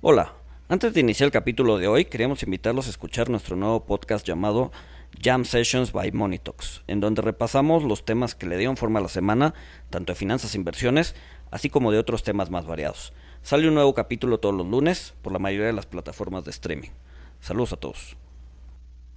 [0.00, 0.34] Hola,
[0.68, 4.70] antes de iniciar el capítulo de hoy, queríamos invitarlos a escuchar nuestro nuevo podcast llamado
[5.20, 9.08] Jam Sessions by Monitox, en donde repasamos los temas que le dieron forma a la
[9.08, 9.54] semana,
[9.90, 11.16] tanto de finanzas e inversiones,
[11.50, 13.12] así como de otros temas más variados.
[13.42, 16.90] Sale un nuevo capítulo todos los lunes por la mayoría de las plataformas de streaming.
[17.40, 18.16] Saludos a todos.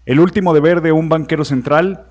[0.08, 2.08] El último deber de un banquero central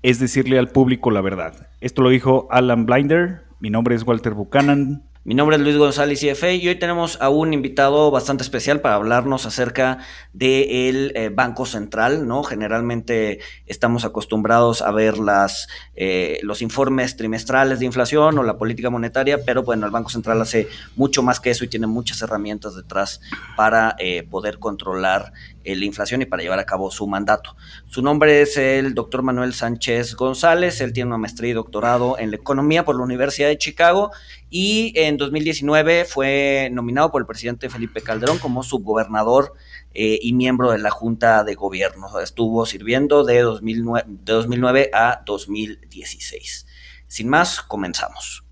[0.00, 1.68] es decirle al público la verdad.
[1.82, 3.44] Esto lo dijo Alan Blinder.
[3.60, 5.02] Mi nombre es Walter Buchanan.
[5.28, 8.94] Mi nombre es Luis González CFA y hoy tenemos a un invitado bastante especial para
[8.94, 9.98] hablarnos acerca
[10.32, 12.42] del eh, Banco Central, ¿no?
[12.42, 18.88] Generalmente estamos acostumbrados a ver las, eh, los informes trimestrales de inflación o la política
[18.88, 22.74] monetaria, pero bueno, el Banco Central hace mucho más que eso y tiene muchas herramientas
[22.74, 23.20] detrás
[23.54, 25.34] para eh, poder controlar
[25.64, 27.54] la inflación y para llevar a cabo su mandato.
[27.88, 32.30] Su nombre es el doctor Manuel Sánchez González, él tiene una maestría y doctorado en
[32.30, 34.10] la economía por la Universidad de Chicago
[34.50, 39.54] y en 2019 fue nominado por el presidente Felipe Calderón como subgobernador
[39.94, 42.18] eh, y miembro de la Junta de Gobierno.
[42.20, 46.66] Estuvo sirviendo de 2009, de 2009 a 2016.
[47.06, 48.44] Sin más, comenzamos.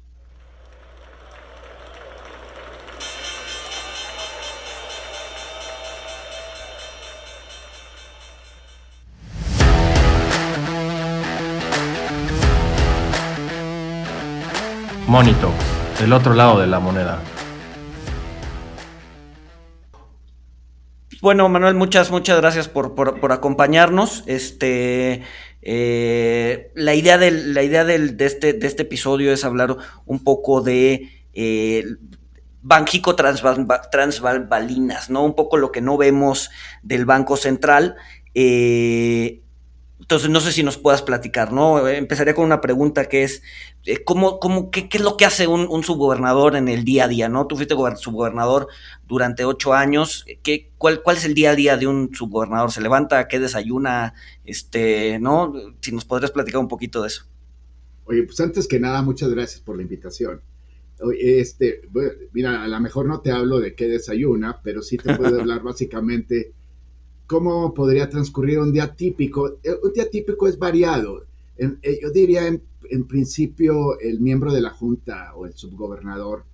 [15.06, 15.52] Monito,
[16.02, 17.20] el otro lado de la moneda.
[21.22, 24.22] Bueno, Manuel, muchas, muchas gracias por, acompañarnos.
[24.26, 25.22] Este,
[25.62, 30.60] eh, la idea, del, la idea de, este, de este episodio es hablar un poco
[30.60, 31.84] de eh,
[32.62, 33.16] Banjico
[35.08, 35.24] ¿no?
[35.24, 36.50] Un poco lo que no vemos
[36.82, 37.96] del Banco Central.
[38.34, 39.40] Eh,
[39.98, 41.88] entonces, no sé si nos puedas platicar, ¿no?
[41.88, 43.42] Empezaría con una pregunta que es,
[43.86, 47.28] eh, ¿cómo, cómo, qué, es lo que hace un, subgobernador en el día a día,
[47.30, 47.46] ¿no?
[47.46, 48.68] Tú fuiste subgobernador
[49.06, 52.70] durante ocho años, ¿qué, cuál, ¿cuál es el día a día de un subgobernador?
[52.70, 53.26] ¿Se levanta?
[53.26, 54.12] ¿Qué desayuna?
[54.44, 55.54] Este, ¿no?
[55.80, 57.24] Si nos podrías platicar un poquito de eso.
[58.04, 60.42] Oye, pues antes que nada, muchas gracias por la invitación.
[61.18, 61.82] Este,
[62.32, 65.62] mira, a lo mejor no te hablo de qué desayuna, pero sí te puedo hablar
[65.62, 66.52] básicamente
[67.26, 69.58] ¿Cómo podría transcurrir un día típico?
[69.64, 71.24] Eh, un día típico es variado.
[71.58, 76.44] Eh, yo diría, en, principio, el miembro de la Junta o el subgobernador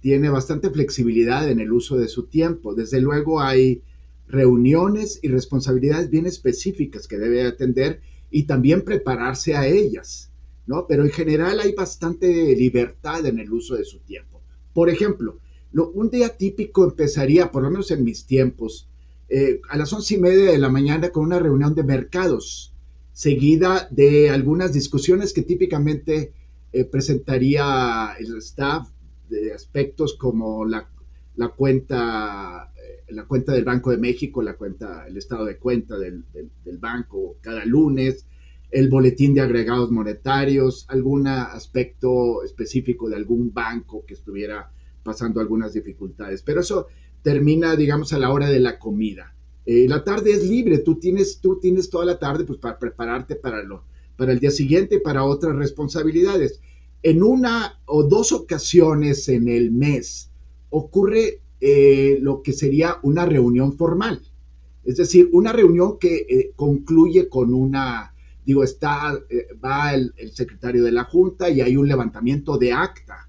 [0.00, 2.74] tiene bastante flexibilidad en el uso de su tiempo.
[2.74, 3.82] Desde luego hay
[4.28, 8.00] reuniones y responsabilidades bien específicas que debe atender
[8.30, 10.30] y también prepararse a ellas,
[10.66, 10.86] ¿no?
[10.86, 14.40] Pero en general hay bastante libertad en el uso de su tiempo.
[14.72, 15.38] Por ejemplo,
[15.72, 18.88] un día típico empezaría, por lo menos en mis tiempos,
[19.34, 22.74] eh, a las once y media de la mañana con una reunión de mercados,
[23.14, 26.34] seguida de algunas discusiones que típicamente
[26.70, 28.90] eh, presentaría el staff
[29.30, 30.86] de aspectos como la,
[31.56, 36.24] cuenta eh, la cuenta del Banco de México, la cuenta, el estado de cuenta del,
[36.62, 38.26] del, banco cada lunes,
[38.70, 44.70] el boletín de agregados monetarios, algún aspecto específico de algún banco que estuviera
[45.02, 46.42] pasando algunas dificultades.
[46.42, 46.88] Pero eso
[47.22, 49.32] termina, digamos, a la hora de la comida.
[49.64, 53.36] Eh, la tarde es libre, tú tienes, tú tienes toda la tarde pues, para prepararte
[53.36, 53.84] para, lo,
[54.16, 56.60] para el día siguiente, para otras responsabilidades.
[57.02, 60.30] En una o dos ocasiones en el mes
[60.70, 64.20] ocurre eh, lo que sería una reunión formal.
[64.84, 69.16] Es decir, una reunión que eh, concluye con una, digo, está,
[69.64, 73.28] va el, secretario de la Junta y hay un levantamiento de acta.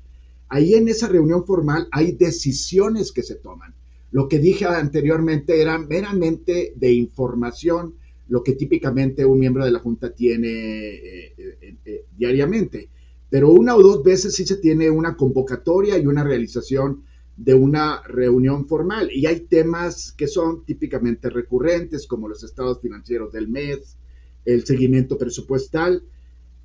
[0.50, 3.76] Ahí en esa reunión formal hay decisiones que se toman.
[4.14, 7.96] Lo que dije anteriormente era meramente de información,
[8.28, 12.90] lo que típicamente un miembro de la Junta tiene eh, eh, eh, diariamente.
[13.32, 18.04] Pero una o dos veces sí se tiene una convocatoria y una realización de una
[18.04, 19.10] reunión formal.
[19.12, 23.98] Y hay temas que son típicamente recurrentes, como los estados financieros del mes,
[24.46, 26.04] el seguimiento presupuestal.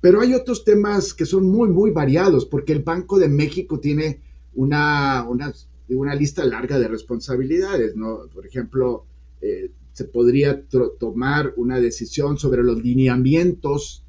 [0.01, 4.21] Pero hay otros temas que son muy, muy variados, porque el Banco de México tiene
[4.53, 8.27] una, unas una lista larga de responsabilidades, ¿no?
[8.33, 9.05] Por ejemplo,
[9.41, 10.63] eh, se podría
[10.99, 14.03] tomar una decisión sobre los lineamientos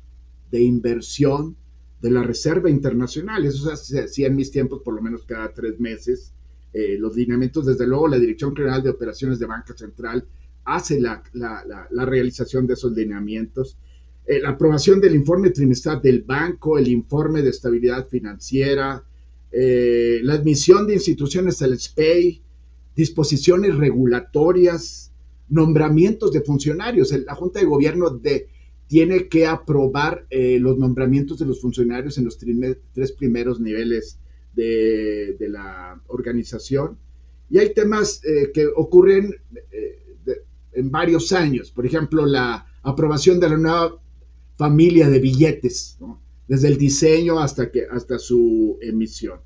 [0.51, 1.57] de inversión
[2.01, 3.45] de la Reserva Internacional.
[3.45, 6.33] Eso se hacía en mis tiempos por lo menos cada tres meses.
[6.73, 10.25] Eh, los lineamientos, desde luego, la Dirección General de Operaciones de Banca Central
[10.65, 11.23] hace la,
[12.07, 13.77] realización de esos lineamientos.
[14.27, 19.03] Eh, la aprobación del informe trimestral del banco, el informe de estabilidad financiera,
[19.53, 22.43] eh, la admisión de instituciones al SPEI,
[22.95, 25.13] disposiciones regulatorias,
[25.49, 27.13] nombramientos de funcionarios.
[27.25, 28.21] La Junta de Gobierno
[28.87, 34.19] tiene que aprobar eh, los nombramientos de los funcionarios en los tres primeros niveles
[34.55, 36.99] de, la organización.
[37.49, 39.35] Y hay temas eh, que ocurren
[40.73, 41.73] en varios años.
[41.73, 44.01] Por ejemplo, la aprobación de la nueva
[44.57, 45.99] familia de billetes,
[46.51, 49.39] desde el diseño hasta, que, hasta su emisión.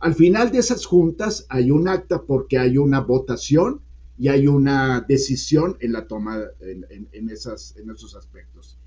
[0.00, 3.82] Al final de esas juntas hay un acta porque hay una votación
[4.18, 8.78] y hay una decisión en la toma en, esas, en esos aspectos.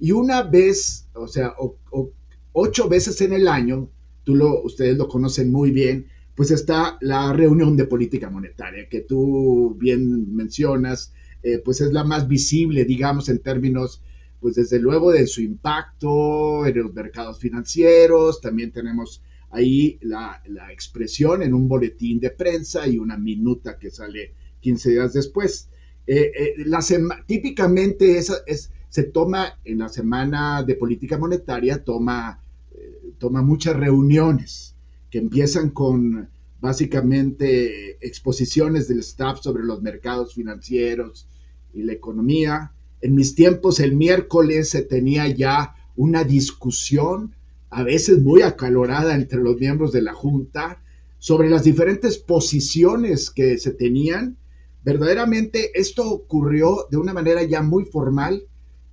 [0.00, 1.54] Y una vez, o sea,
[2.52, 3.88] ocho veces en el año,
[4.24, 9.02] tú lo, ustedes lo conocen muy bien, pues está la reunión de política monetaria, que
[9.02, 11.12] tú bien mencionas,
[11.44, 14.02] eh, pues es la más visible, digamos, en términos,
[14.44, 21.42] pues desde luego de su impacto en los mercados financieros, también tenemos ahí la, expresión
[21.42, 25.70] en un boletín de prensa y una minuta que sale 15 días después.
[26.06, 26.80] Eh, eh, la
[27.26, 32.44] típicamente esa, es, se toma en la semana de política monetaria, toma,
[33.16, 34.76] toma muchas reuniones
[35.10, 36.28] que empiezan con
[36.60, 41.26] básicamente exposiciones del staff sobre los mercados financieros
[41.72, 42.74] y la economía.
[43.04, 47.34] En mis tiempos, el miércoles se tenía ya una discusión,
[47.68, 50.82] a veces muy acalorada entre los miembros de la Junta,
[51.18, 54.38] sobre las diferentes posiciones que se tenían.
[54.84, 58.46] Verdaderamente esto ocurrió de una manera ya muy formal,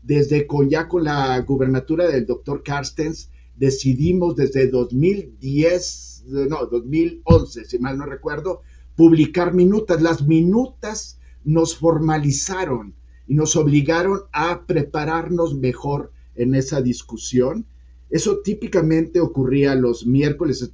[0.03, 7.79] desde con, ya con la gubernatura del doctor Carstens, decidimos desde 2010 no, 2011, si
[7.79, 8.59] mal no recuerdo,
[8.97, 10.01] publicar minutas.
[10.01, 12.93] Las minutas nos formalizaron
[13.27, 17.65] y nos obligaron a prepararnos mejor en esa discusión.
[18.09, 20.69] Eso típicamente ocurría los miércoles,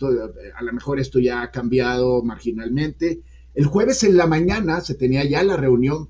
[0.55, 3.21] a lo mejor esto ya ha cambiado marginalmente.
[3.53, 6.09] El jueves en la mañana se tenía ya la reunión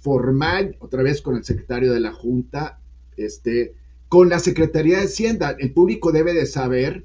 [0.00, 2.80] formal, otra vez con el secretario de la Junta,
[3.16, 3.74] este,
[4.08, 5.56] con la Secretaría de Hacienda.
[5.58, 7.04] El público debe de saber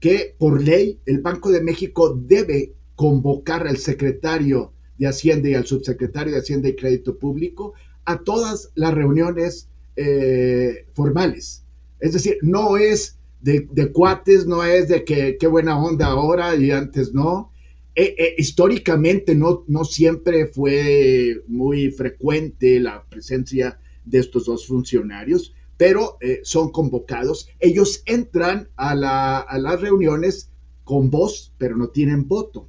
[0.00, 5.66] que por ley el Banco de México debe convocar al secretario de Hacienda y al
[5.66, 7.74] subsecretario de Hacienda y Crédito Público
[8.04, 11.64] a todas las reuniones eh, formales.
[12.00, 16.70] Es decir, no es de, cuates, no es de que qué buena onda ahora y
[16.70, 17.52] antes no.
[17.94, 25.54] Eh, eh, históricamente no, no siempre fue muy frecuente la presencia de estos dos funcionarios,
[25.76, 27.48] pero son convocados.
[27.60, 30.50] Ellos entran a, las reuniones
[30.84, 32.68] con voz, pero no tienen voto.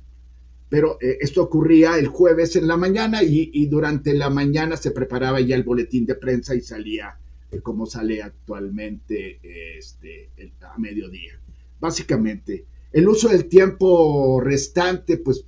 [0.70, 5.42] Pero eh, esto ocurría el jueves en la mañana y, durante la mañana se preparaba
[5.42, 7.18] ya el boletín de prensa y salía
[7.52, 9.40] eh, como sale actualmente
[9.78, 10.30] este,
[10.62, 11.40] a mediodía.
[11.80, 15.44] Básicamente, el uso del tiempo restante pues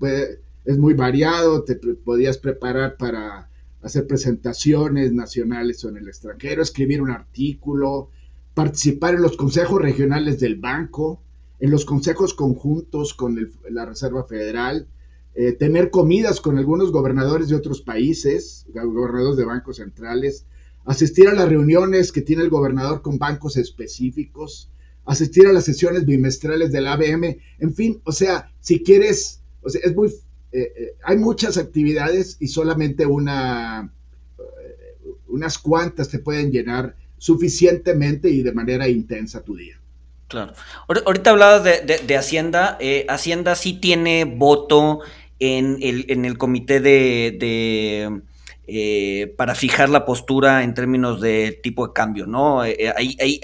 [0.65, 3.49] es muy variado, te podías preparar para
[3.81, 8.09] hacer presentaciones nacionales o en el extranjero, escribir un artículo,
[8.53, 11.21] participar en los consejos regionales del banco,
[11.59, 14.87] en los consejos conjuntos con la Reserva Federal,
[15.33, 20.45] eh, tener comidas con algunos gobernadores de otros países, gobernadores de bancos centrales,
[20.85, 24.69] asistir a las reuniones que tiene el gobernador con bancos específicos,
[25.05, 29.81] asistir a las sesiones bimestrales del ABM, en fin, o sea, si quieres, o sea,
[29.83, 30.09] es muy
[30.53, 33.89] eh, eh, hay muchas actividades y solamente una,
[35.29, 39.79] unas cuantas te pueden llenar suficientemente y de manera intensa tu día.
[40.27, 40.53] Claro.
[41.05, 42.77] Ahorita hablabas de, Hacienda.
[43.07, 44.99] Hacienda sí tiene voto
[45.41, 48.21] en el, en el comité de,
[49.35, 52.61] para fijar la postura en términos de tipo de cambio, ¿no?
[52.61, 52.77] ahí,
[53.19, 53.39] ahí,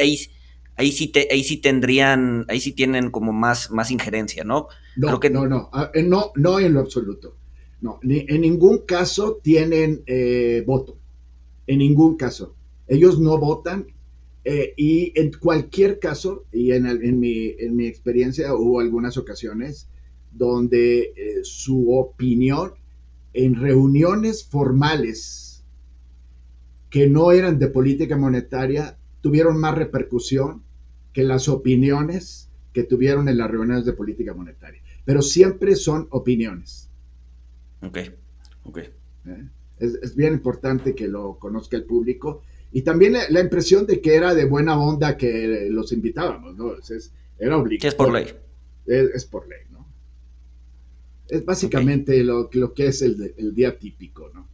[0.77, 4.67] ahí, sí te, ahí sí tendrían, ahí sí tienen como más, más injerencia, ¿no?
[4.95, 7.35] No, no, no, ah, eh, no, no en lo absoluto.
[7.81, 10.97] No, en ningún caso tienen eh, voto.
[11.67, 12.55] En ningún caso.
[12.87, 13.87] Ellos no votan
[14.49, 19.89] eh, y en cualquier caso, y en, en, mi, en, mi, experiencia hubo algunas ocasiones
[20.31, 22.73] donde su opinión
[23.33, 25.63] en reuniones formales
[26.89, 30.63] que no eran de política monetaria tuvieron más repercusión
[31.13, 36.89] que las opiniones que tuvieron en las reuniones de política monetaria pero siempre son opiniones.
[37.81, 37.99] Ok,
[38.65, 38.77] ok.
[38.77, 39.47] ¿Eh?
[39.79, 42.41] Es, bien importante que lo conozca el público
[42.73, 46.73] y también la, impresión de que era de buena onda que los invitábamos, ¿no?
[46.77, 47.87] Es, era obligatorio.
[47.87, 49.11] es por ley.
[49.13, 49.59] Es, por ley.
[51.29, 54.47] Es básicamente lo, lo, que es el, día típico, ¿no?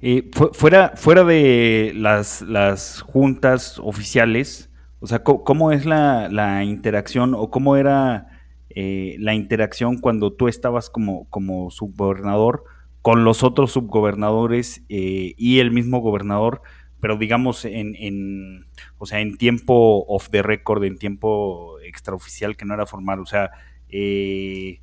[0.00, 7.34] Eh, fuera, fuera de las, las juntas oficiales, o sea, ¿cómo, es la, la interacción
[7.34, 8.38] o cómo era
[8.70, 12.64] eh, la interacción cuando tú estabas como, como subgobernador
[13.02, 16.62] con los otros subgobernadores eh, y el mismo gobernador,
[17.00, 18.66] pero digamos en, en,
[18.98, 23.26] o sea, en tiempo off the record, en tiempo extraoficial que no era formal, o
[23.26, 23.50] sea,
[23.88, 24.80] eh,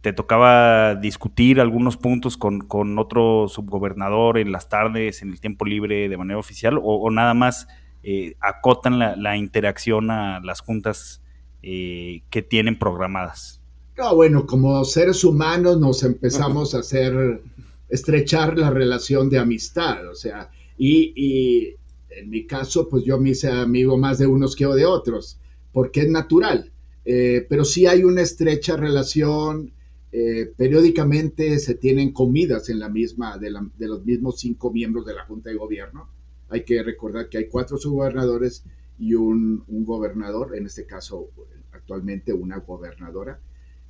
[0.00, 6.08] te tocaba discutir algunos puntos con, otro subgobernador en las tardes, en el tiempo libre,
[6.08, 7.68] de manera oficial, o, nada más
[8.02, 11.22] eh, acotan la, interacción a las juntas
[11.62, 13.60] eh, que tienen programadas.
[13.98, 17.42] No, bueno, como seres humanos nos empezamos a hacer,
[17.90, 21.74] estrechar la relación de amistad, o sea, y,
[22.08, 25.38] en mi caso, pues yo me hice amigo más de unos que de otros,
[25.72, 26.72] porque es natural,
[27.04, 29.72] eh, pero sí hay una estrecha relación,
[30.12, 35.24] eh, periódicamente se tienen comidas en la misma, de, los mismos cinco miembros de la
[35.24, 36.08] Junta de Gobierno.
[36.48, 38.64] Hay que recordar que hay cuatro subgobernadores
[38.98, 41.28] y un, gobernador, en este caso
[41.72, 43.38] actualmente una gobernadora.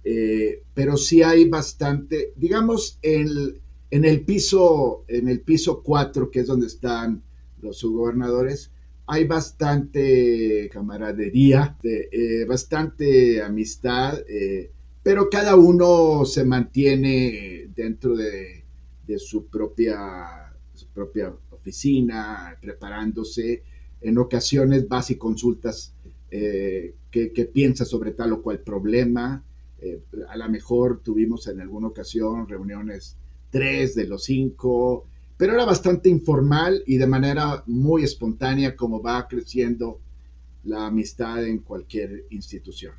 [0.05, 3.59] Eh, pero sí hay bastante, digamos, en,
[3.91, 7.23] el piso en el piso 4, que es donde están
[7.62, 8.71] los subgobernadores,
[9.07, 14.19] hay bastante camaradería, eh, bastante amistad
[15.02, 18.64] pero cada uno se mantiene dentro de,
[19.19, 20.52] su, propia,
[20.95, 23.62] propia oficina, preparándose.
[24.00, 25.95] En ocasiones vas y consultas
[26.30, 29.42] eh, qué, piensas sobre tal o cual problema.
[29.80, 33.16] Eh, a lo mejor tuvimos en alguna ocasión reuniones
[33.50, 39.26] tres de los cinco, pero era bastante informal y de manera muy espontánea como va
[39.26, 39.99] creciendo
[40.64, 42.92] la amistad en cualquier institución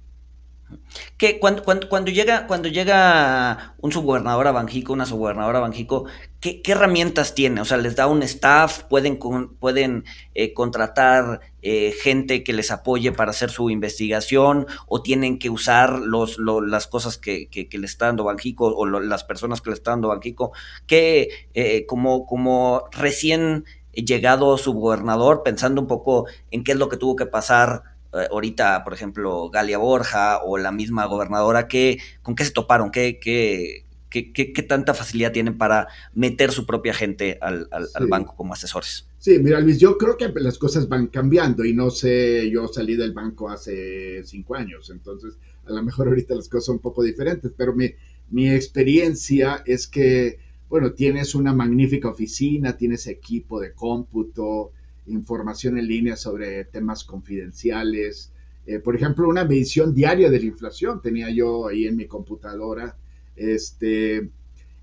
[1.18, 6.06] que cuando, cuando, llega, cuando llega un subgobernador a Banjico, una subgobernadora a Banjico,
[6.40, 7.62] ¿qué, herramientas tiene?
[7.62, 8.84] O sea, ¿les da un staff?
[8.84, 9.18] ¿Pueden,
[9.60, 14.68] pueden eh, contratar eh, gente que les apoye para hacer su investigación?
[14.88, 19.24] ¿O tienen que usar los, las cosas que, que, le está dando Banjico o las
[19.24, 20.52] personas que le está dando Banjico?
[20.88, 26.98] Que eh, como, como recién llegado subgobernador, pensando un poco en qué es lo que
[26.98, 32.44] tuvo que pasar ahorita, por ejemplo, Galia Borja o la misma gobernadora, ¿qué, ¿con qué
[32.44, 32.92] se toparon?
[32.92, 37.68] ¿Qué, qué, qué, tanta facilidad tienen para meter su propia gente al,
[38.10, 39.08] banco como asesores?
[39.18, 42.96] Sí, mira Luis, yo creo que las cosas van cambiando y no sé, yo salí
[42.96, 47.04] del banco hace cinco años, entonces a lo mejor ahorita las cosas son un poco
[47.04, 47.92] diferentes, pero mi,
[48.32, 50.40] mi experiencia es que,
[50.70, 54.72] bueno, tienes una magnífica oficina, tienes equipo de cómputo,
[55.08, 58.32] información en línea sobre temas confidenciales.
[58.66, 62.96] Eh, por ejemplo, una medición diaria de la inflación tenía yo ahí en mi computadora.
[63.36, 64.30] Este,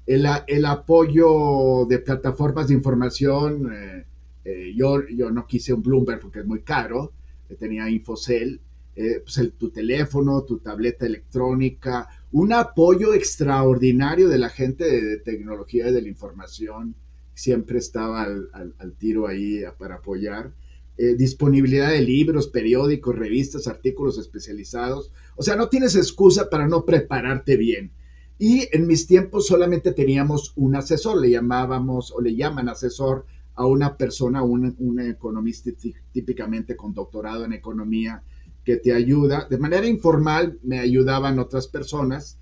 [0.06, 4.06] el, apoyo de plataformas de información, eh,
[4.44, 7.12] eh, yo, yo no quise un Bloomberg porque es muy caro,
[7.58, 8.60] tenía Infocel,
[8.94, 15.92] pues tu teléfono, tu tableta electrónica, un apoyo extraordinario de la gente de tecnología y
[15.92, 16.96] de la información
[17.38, 20.52] siempre estaba al, tiro ahí para apoyar.
[20.96, 25.12] Eh, disponibilidad de libros, periódicos, revistas, artículos especializados.
[25.36, 27.92] O sea, no tienes excusa para no prepararte bien.
[28.40, 33.66] Y en mis tiempos solamente teníamos un asesor, le llamábamos o le llaman asesor a
[33.66, 35.70] una persona, un, un economista
[36.12, 38.22] típicamente con doctorado en economía
[38.64, 39.46] que te ayuda.
[39.48, 42.38] De manera informal me ayudaban otras personas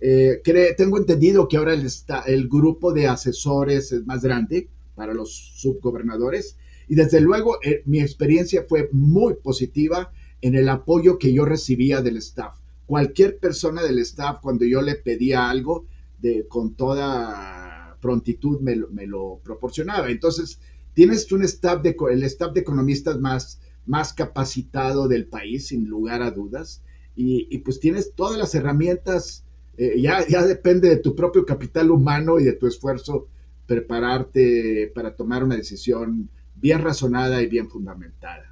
[0.00, 0.40] eh,
[0.76, 1.86] tengo entendido que ahora el,
[2.26, 6.56] el grupo de asesores es más grande para los subgobernadores
[6.88, 12.00] y desde luego eh, mi experiencia fue muy positiva en el apoyo que yo recibía
[12.02, 12.58] del staff.
[12.86, 15.86] Cualquier persona del staff, cuando yo le pedía algo,
[16.20, 20.10] de, con toda prontitud me, me lo proporcionaba.
[20.10, 20.58] Entonces,
[20.94, 26.22] tienes un staff de, el staff de economistas más, más capacitado del país, sin lugar
[26.22, 26.82] a dudas,
[27.14, 29.44] y, y pues tienes todas las herramientas
[29.76, 33.28] eh, ya, ya depende de tu propio capital humano y de tu esfuerzo
[33.66, 38.50] prepararte para tomar una decisión bien razonada y bien fundamentada.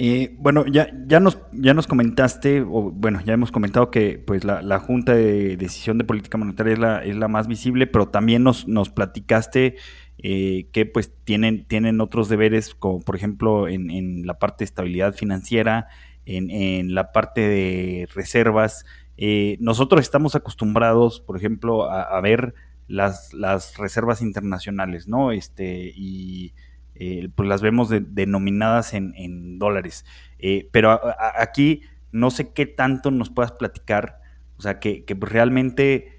[0.00, 4.44] Eh, bueno, ya, ya, nos, ya nos comentaste, o bueno, ya hemos comentado que pues
[4.44, 8.44] la, Junta de Decisión de Política Monetaria es la, es la más visible, pero también
[8.44, 9.74] nos, nos platicaste
[10.18, 14.66] eh, que pues tienen, tienen otros deberes, como por ejemplo en, en la parte de
[14.66, 15.88] estabilidad financiera,
[16.26, 18.84] en, en la parte de reservas,
[19.20, 22.54] eh, nosotros estamos acostumbrados, por ejemplo, a, ver
[22.86, 23.32] las,
[23.76, 25.32] reservas internacionales, ¿no?
[25.32, 26.54] Este, y
[26.94, 30.04] eh, pues las vemos denominadas en, dólares.
[30.38, 31.00] Eh, pero
[31.36, 31.82] aquí
[32.12, 34.20] no sé qué tanto nos puedas platicar,
[34.56, 36.16] o sea, que, pues, realmente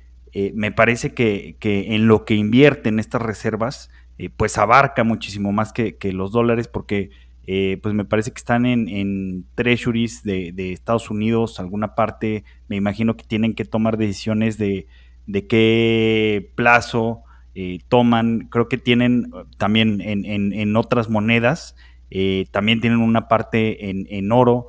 [0.53, 3.89] me parece que, en lo que invierten estas reservas,
[4.35, 7.11] pues abarca muchísimo más que, que los dólares, porque
[7.51, 13.17] eh, pues me parece que están en, treasuries de, Estados Unidos, alguna parte, me imagino
[13.17, 14.85] que tienen que tomar decisiones de,
[15.49, 17.23] qué plazo
[17.55, 21.75] eh, toman, creo que tienen uh, también en, otras monedas,
[22.11, 24.67] eh, también tienen una parte en, oro,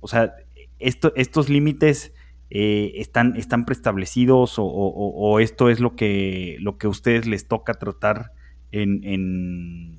[0.00, 0.36] o sea,
[0.78, 2.14] estos límites
[2.50, 7.74] eh, están, están preestablecidos o, esto es lo que, lo que a ustedes les toca
[7.74, 8.32] tratar
[8.72, 9.98] en,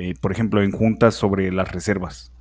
[0.00, 2.32] eh, por ejemplo, en juntas sobre las reservas?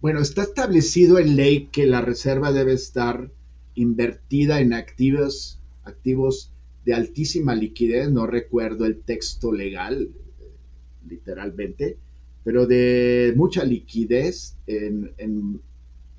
[0.00, 3.30] Bueno, está establecido en ley que la reserva debe estar
[3.74, 6.52] invertida en activos, activos
[6.84, 10.10] de altísima liquidez, no recuerdo el texto legal,
[11.08, 11.96] literalmente,
[12.42, 15.60] pero de mucha liquidez en,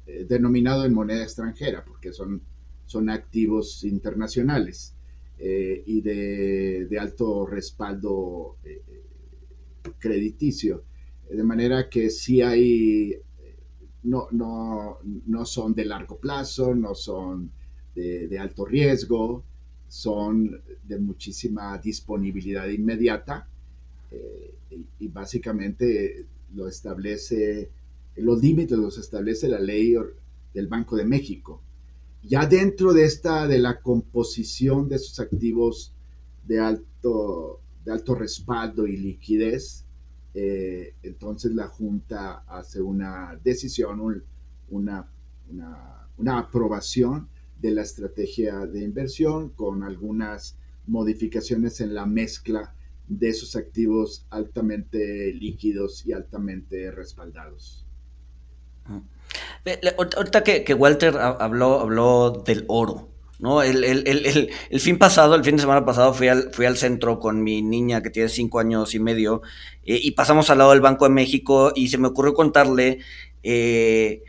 [0.07, 2.41] eh, denominado en moneda extranjera, porque son
[2.85, 4.93] son activos internacionales
[5.37, 8.81] eh, y de, alto respaldo eh,
[9.99, 10.83] crediticio.
[11.29, 13.15] De manera que si hay,
[14.03, 17.51] no, no, no, son de largo plazo, no son
[17.95, 19.43] de, alto riesgo,
[19.87, 23.47] son de muchísima disponibilidad inmediata
[24.11, 24.53] eh,
[24.99, 27.69] y, básicamente lo establece,
[28.17, 29.95] los límites los establece la ley
[30.53, 31.61] del Banco de México.
[32.23, 35.91] Ya dentro de esta, de la composición de esos activos
[36.47, 39.85] de alto, de alto respaldo y liquidez,
[40.33, 44.01] eh, entonces la Junta hace una decisión,
[44.69, 45.09] una,
[46.17, 47.29] una, aprobación
[47.61, 52.75] de la estrategia de inversión con algunas modificaciones en la mezcla
[53.07, 57.85] de esos activos altamente líquidos y altamente respaldados.
[60.15, 63.61] Ahorita que, Walter habló, habló del oro, ¿no?
[63.61, 67.43] El, el, fin pasado, el fin de semana pasado, fui al, fui al centro con
[67.43, 69.41] mi niña que tiene cinco años y medio
[69.83, 72.99] eh, y pasamos al lado del Banco de México y se me ocurrió contarle
[73.43, 74.23] eh,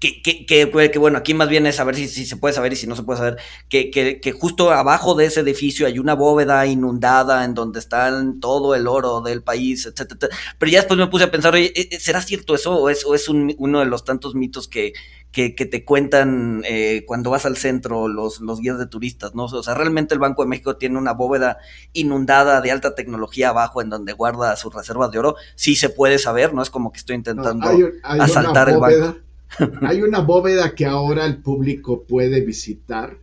[0.00, 2.76] que, que, que, bueno, aquí más bien es saber si, si, se puede saber y
[2.76, 3.36] si no se puede saber,
[3.68, 8.74] que, que, justo abajo de ese edificio hay una bóveda inundada en donde está todo
[8.74, 12.00] el oro del país, etcétera, Pero ya después me puse a pensar, oye, ¿e, e,
[12.00, 14.92] ¿será cierto eso o es, o es un, uno de los tantos mitos que,
[15.30, 19.44] que, te cuentan eh, cuando vas al centro los, los guías de turistas, ¿no?
[19.44, 21.58] O sea, realmente el Banco de México tiene una bóveda
[21.92, 25.36] inundada de alta tecnología abajo en donde guarda sus reservas de oro.
[25.54, 26.62] Sí se puede saber, ¿no?
[26.62, 27.68] Es como que estoy intentando
[28.02, 29.25] asaltar el banco
[29.82, 33.16] hay una bóveda que ahora el público puede visitar,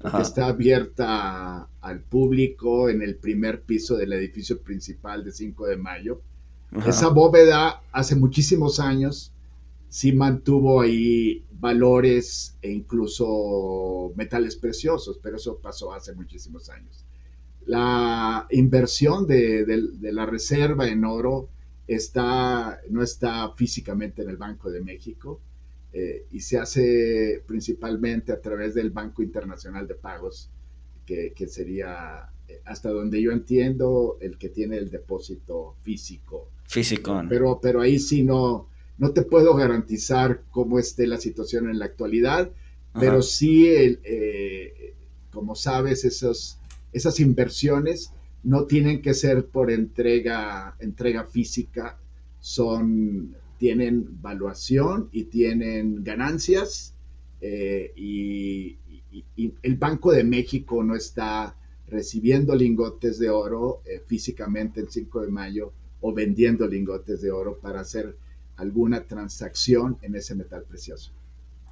[0.00, 5.76] que está abierta al público en el primer piso del edificio principal de 5 de
[5.76, 6.20] mayo.
[6.86, 9.32] Esa bóveda hace muchísimos años
[9.88, 17.04] sí mantuvo ahí valores e incluso metales preciosos, pero eso pasó hace muchísimos años.
[17.64, 21.48] La inversión de, de la reserva en oro
[21.86, 25.40] está, no está físicamente en el Banco de México,
[25.96, 30.50] eh, y se hace principalmente a través del Banco Internacional de Pagos,
[31.06, 36.50] que, sería, eh, hasta donde yo entiendo, el que tiene el depósito físico.
[36.64, 37.22] Físico.
[37.28, 41.84] Pero, pero ahí sí no, no te puedo garantizar cómo esté la situación en la
[41.84, 42.50] actualidad,
[42.98, 44.94] pero sí, eh,
[45.30, 46.58] como sabes, esos,
[46.92, 52.00] esas inversiones no tienen que ser por entrega, entrega física,
[52.40, 56.92] son tienen valuación y tienen ganancias
[57.40, 58.76] eh, y,
[59.62, 61.56] el Banco de México no está
[61.88, 65.72] recibiendo lingotes de oro eh, físicamente el 5 de mayo
[66.02, 68.18] o vendiendo lingotes de oro para hacer
[68.56, 71.12] alguna transacción en ese metal precioso.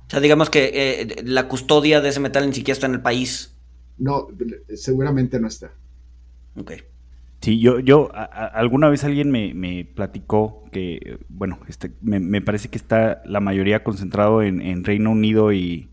[0.07, 3.02] O sea, digamos que eh, la custodia de ese metal ni siquiera está en el
[3.02, 3.55] país.
[3.98, 4.28] No,
[4.76, 5.74] seguramente no está.
[6.57, 6.72] Ok.
[7.42, 13.20] Sí, yo, yo alguna vez alguien me, platicó que, bueno, este, me, parece que está
[13.24, 15.90] la mayoría concentrado en, Reino Unido y,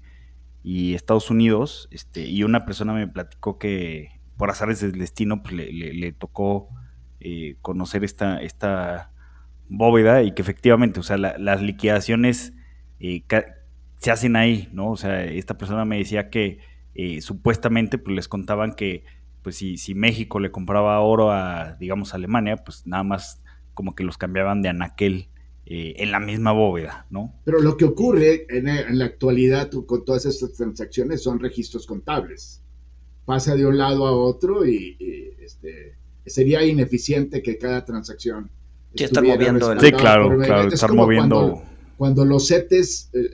[0.64, 6.12] Estados Unidos, este, y una persona me platicó que por azares del destino pues, le,
[6.12, 6.70] tocó
[7.20, 9.12] eh, conocer esta, esta
[9.70, 12.54] bóveda y que efectivamente, o sea, las liquidaciones
[13.00, 13.24] eh,
[13.98, 14.92] se hacen ahí, ¿no?
[14.92, 16.60] O sea, esta persona me decía que
[16.94, 19.04] eh, supuestamente pues les contaban que
[19.42, 23.42] pues si, si México le compraba oro a, digamos, Alemania, pues nada más
[23.74, 25.30] como que los cambiaban de anaquel
[25.66, 27.34] eh, en la misma bóveda, ¿no?
[27.46, 32.62] Pero lo que ocurre en, la actualidad con todas estas transacciones son registros contables.
[33.26, 34.98] Pasa de un lado a otro y,
[35.40, 38.50] este, sería ineficiente que cada transacción...
[38.96, 39.80] Sí, estar moviendo el...
[39.80, 41.62] Sí, claro, claro, estar moviendo...
[41.98, 43.30] Cuando, los CETES, eh,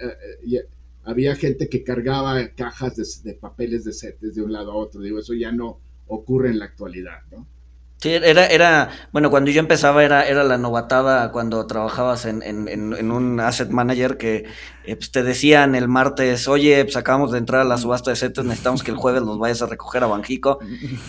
[0.52, 0.68] eh,
[1.06, 5.02] había gente que cargaba cajas de, de, papeles de CETES de un lado a otro,
[5.02, 7.48] digo, eso ya no, ocurre en la actualidad, ¿no?
[7.98, 13.12] Sí, era, era, bueno, cuando yo empezaba era, era la novatada cuando trabajabas en, en,
[13.12, 14.46] un asset manager que
[14.84, 18.18] eh, pues, te decían el martes, oye, pues acabamos de entrar a la subasta de
[18.18, 20.60] setes, necesitamos que el jueves los vayas a recoger a Banjico.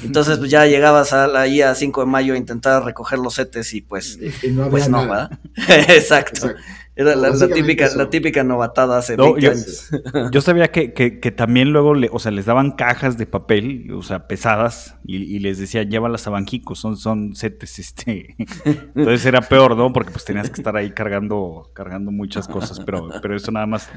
[0.05, 3.81] Entonces pues, ya llegabas ahí a 5 de mayo a intentar recoger los setes y
[3.81, 5.39] pues, no, pues no ¿verdad?
[5.89, 6.55] Exacto.
[6.99, 9.91] Era la, típica, la típica novatada hace 20 yo, años.
[10.33, 14.97] Yo sabía que, también luego, o sea, les daban cajas de papel, o sea, pesadas,
[15.05, 18.35] y, les decía, llévalas a Banjico, son, son setes, este.
[18.65, 19.93] Entonces era peor, ¿no?
[19.93, 23.91] Porque pues tenías que estar ahí cargando, cargando muchas cosas, pero, pero eso nada más,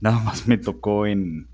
[0.00, 1.48] nada más me tocó en,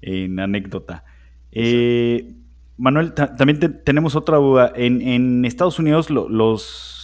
[0.00, 1.04] en anécdota.
[1.52, 2.34] Eh,
[2.78, 4.72] Manuel, también tenemos otra duda.
[4.74, 6.99] En, Estados Unidos los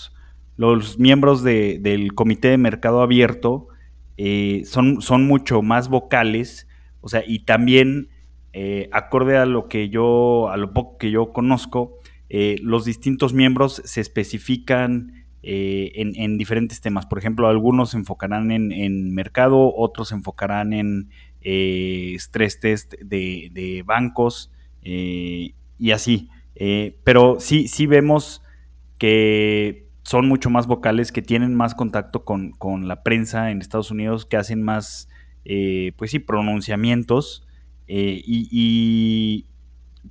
[0.56, 3.68] los miembros del Comité de Mercado Abierto
[4.16, 6.66] eh, son, son mucho más vocales,
[7.00, 8.08] o sea, y también,
[8.52, 11.98] eh, acorde a lo que yo, a lo poco que yo conozco,
[12.30, 15.12] eh, los distintos miembros se especifican
[15.48, 17.06] en, diferentes temas.
[17.06, 21.08] Por ejemplo, algunos se enfocarán en, mercado, otros se enfocarán en
[22.18, 24.50] stress test de, de bancos
[24.82, 26.30] y así.
[27.04, 28.42] pero sí, sí vemos
[28.98, 32.54] que son mucho más vocales, que tienen más contacto con,
[32.86, 35.08] la prensa en Estados Unidos, que hacen más,
[35.44, 37.44] eh, pues sí, pronunciamientos.
[37.88, 39.46] Eh, y,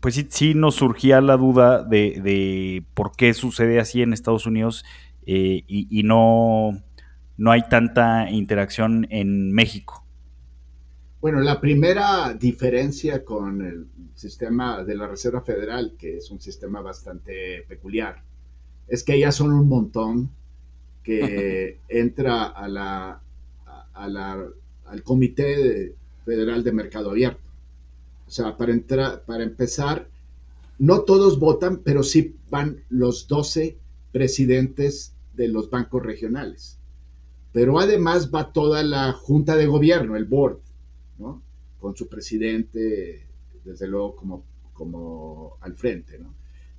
[0.02, 4.84] pues sí, sí nos surgía la duda de, por qué sucede así en Estados Unidos
[5.26, 6.84] eh, y, no,
[7.38, 10.06] no hay tanta interacción en México.
[11.22, 16.82] Bueno, la primera diferencia con el sistema de la Reserva Federal, que es un sistema
[16.82, 18.22] bastante peculiar,
[18.88, 20.30] es que ellas son un montón
[21.04, 23.22] que entra a la,
[23.94, 25.96] al Comité
[26.26, 27.42] Federal de Mercado Abierto.
[28.28, 30.08] O sea, para, entrar, para empezar,
[30.80, 33.78] no todos votan, pero sí van los 12
[34.12, 36.78] presidentes de los bancos regionales.
[37.52, 40.60] Pero además va toda la junta de gobierno, el board,
[41.20, 41.42] ¿no?
[41.80, 43.28] Con su presidente,
[43.64, 44.44] desde luego, como,
[44.74, 46.34] como al frente, ¿no?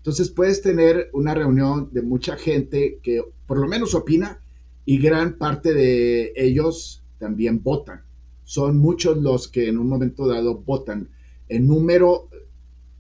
[0.07, 4.41] Entonces puedes tener una reunión de mucha gente que por lo menos opina
[4.85, 8.05] y gran parte de ellos también votan.
[8.45, 11.09] Son muchos los que en un momento dado votan.
[11.49, 12.29] En número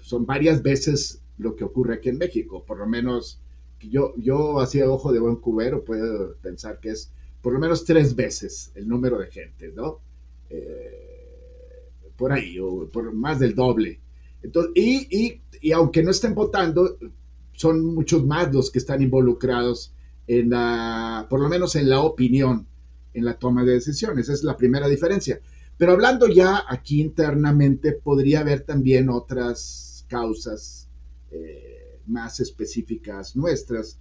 [0.00, 2.64] son varias veces lo que ocurre aquí en México.
[2.66, 3.38] Por lo menos
[3.78, 8.16] yo, yo así ojo de buen cubero puedo pensar que es por lo menos tres
[8.16, 10.00] veces el número de gente, ¿no?
[10.50, 11.84] Eh,
[12.16, 14.00] por ahí, o por más del doble
[14.74, 16.98] y, aunque no estén votando,
[17.52, 19.92] son muchos más los que están involucrados
[20.26, 22.66] en la, por lo menos en la opinión,
[23.14, 24.24] en la toma de decisiones.
[24.24, 25.40] Esa es la primera diferencia.
[25.78, 30.88] Pero hablando ya aquí internamente, podría haber también otras causas
[31.30, 33.98] eh, más específicas nuestras.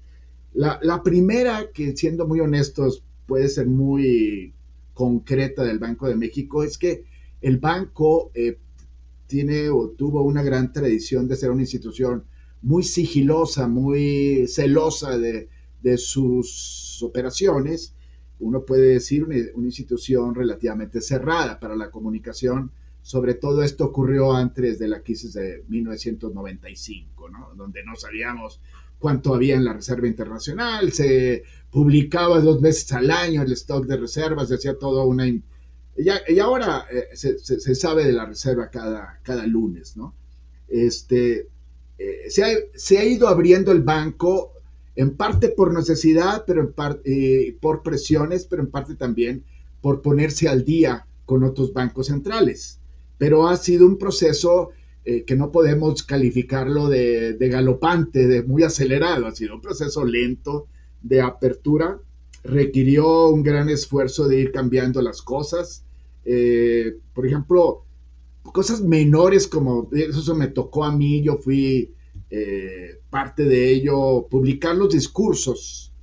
[0.54, 4.54] La, primera, que siendo muy honestos, puede ser muy
[4.94, 7.04] concreta del Banco de México, es que
[7.42, 8.58] el banco eh,
[9.28, 12.24] tiene o tuvo una gran tradición de ser una institución
[12.62, 15.50] muy sigilosa, muy celosa de,
[15.98, 17.94] sus operaciones.
[18.40, 22.72] Uno puede decir una, institución relativamente cerrada para la comunicación.
[23.04, 28.60] Sobre todo esto ocurrió antes de la crisis de 1995, donde no sabíamos
[28.98, 33.98] cuánto había en la Reserva Internacional, se publicaba dos veces al año el stock de
[33.98, 35.28] reservas, se hacía toda una
[35.98, 40.14] y, ahora eh, se, sabe de la reserva cada, cada lunes, ¿no?
[40.68, 41.48] Este,
[41.98, 44.52] eh, se, ha, se, ha, ido abriendo el banco
[44.96, 49.46] en parte por necesidad, pero en parte eh, por presiones, pero en parte también
[49.82, 52.80] por ponerse al día con otros bancos centrales.
[53.18, 54.72] Pero ha sido un proceso
[55.28, 60.66] que no podemos calificarlo de, de galopante, de muy acelerado, ha sido un proceso lento
[61.04, 62.00] de apertura,
[62.44, 65.85] requirió un gran esfuerzo de ir cambiando las cosas,
[66.26, 67.86] eh, por ejemplo,
[68.44, 71.94] cosas menores como eso me tocó a mí, yo fui
[72.30, 75.94] eh, parte de ello, publicar los discursos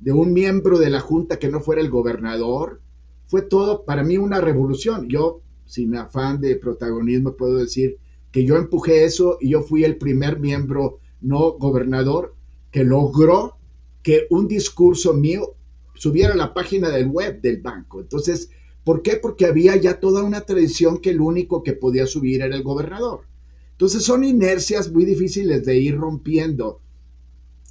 [0.00, 2.80] de un miembro de la Junta que no fuera el gobernador,
[3.26, 5.08] fue todo para mí una revolución.
[5.08, 7.98] Yo, sin afán de protagonismo, puedo decir
[8.32, 12.34] que yo empujé eso y yo fui el primer miembro no gobernador
[12.70, 13.56] que logró
[14.02, 15.54] que un discurso mío
[15.94, 18.00] subiera a la página del web del banco.
[18.00, 18.50] Entonces,
[18.84, 19.16] ¿Por qué?
[19.16, 23.20] Porque había ya toda una tradición que el único que podía subir era el gobernador.
[23.72, 26.80] Entonces son inercias muy difíciles de ir rompiendo.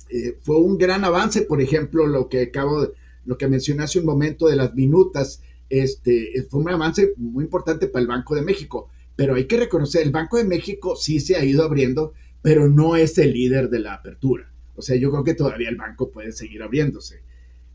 [0.09, 2.91] Eh, fue un gran avance, por ejemplo, lo que acabo de,
[3.25, 7.87] lo que mencioné hace un momento de las minutas, este, fue un avance muy importante
[7.87, 8.89] para el Banco de México.
[9.15, 12.95] Pero hay que reconocer, el Banco de México sí se ha ido abriendo, pero no
[12.95, 14.49] es el líder de la apertura.
[14.77, 17.21] O sea, yo creo que todavía el banco puede seguir abriéndose.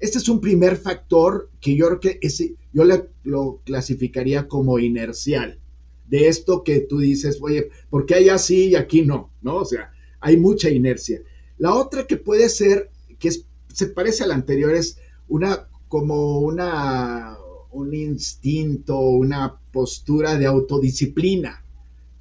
[0.02, 2.18] Este es un primer factor que yo que
[2.72, 2.82] yo
[3.22, 5.60] lo clasificaría como inercial.
[6.08, 9.30] De esto que tú dices, oye, ¿por qué hay así y aquí no?
[9.42, 9.58] ¿No?
[9.58, 11.22] O sea, hay mucha inercia.
[11.56, 13.30] La otra que puede ser, que
[13.68, 17.36] se parece a la anterior, es una, como una,
[17.70, 21.64] un instinto, una postura de autodisciplina,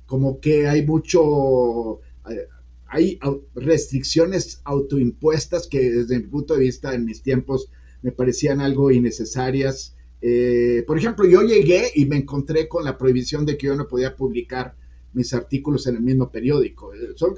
[0.05, 2.47] como que hay mucho, eh,
[2.91, 3.17] hay
[3.55, 7.69] restricciones autoimpuestas que desde mi punto de vista en mis tiempos
[8.01, 9.95] me parecían algo innecesarias.
[10.21, 13.87] Eh, por ejemplo, yo llegué y me encontré con la prohibición de que yo no
[13.87, 14.75] podía publicar
[15.13, 16.93] mis artículos en el mismo periódico.
[16.93, 17.33] Eh, son,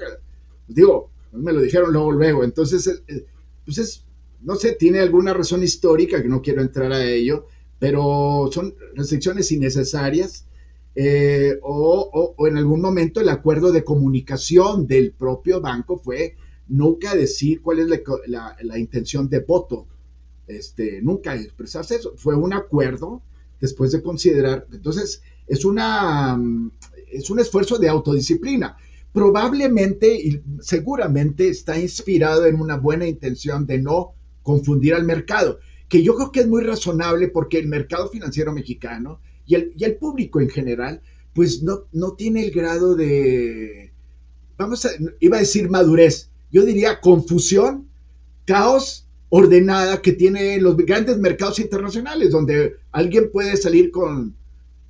[0.66, 2.42] digo, me lo dijeron luego, luego.
[2.42, 3.02] Entonces,
[3.64, 4.04] pues es,
[4.42, 7.46] no sé, tiene alguna razón histórica que no quiero entrar a ello,
[7.78, 10.46] pero son restricciones innecesarias.
[10.96, 16.36] Eh, o, en algún momento el acuerdo de comunicación del propio banco fue
[16.68, 17.88] nunca decir cuál es
[18.28, 19.86] la, intención de voto,
[20.46, 22.14] este, nunca expresarse eso.
[22.16, 23.22] Fue un acuerdo
[23.60, 24.66] después de considerar.
[24.72, 26.40] Entonces, es, una,
[27.10, 28.76] es un esfuerzo de autodisciplina.
[29.12, 36.02] Probablemente y seguramente está inspirado en una buena intención de no confundir al mercado que
[36.02, 39.96] yo creo que es muy razonable porque el mercado financiero mexicano y el, y el
[39.96, 41.00] público en general,
[41.34, 43.92] pues no, no tiene el grado de,
[44.56, 47.88] vamos a, iba a decir madurez, yo diría confusión,
[48.44, 54.36] caos ordenada que tiene los grandes mercados internacionales, donde alguien puede salir con,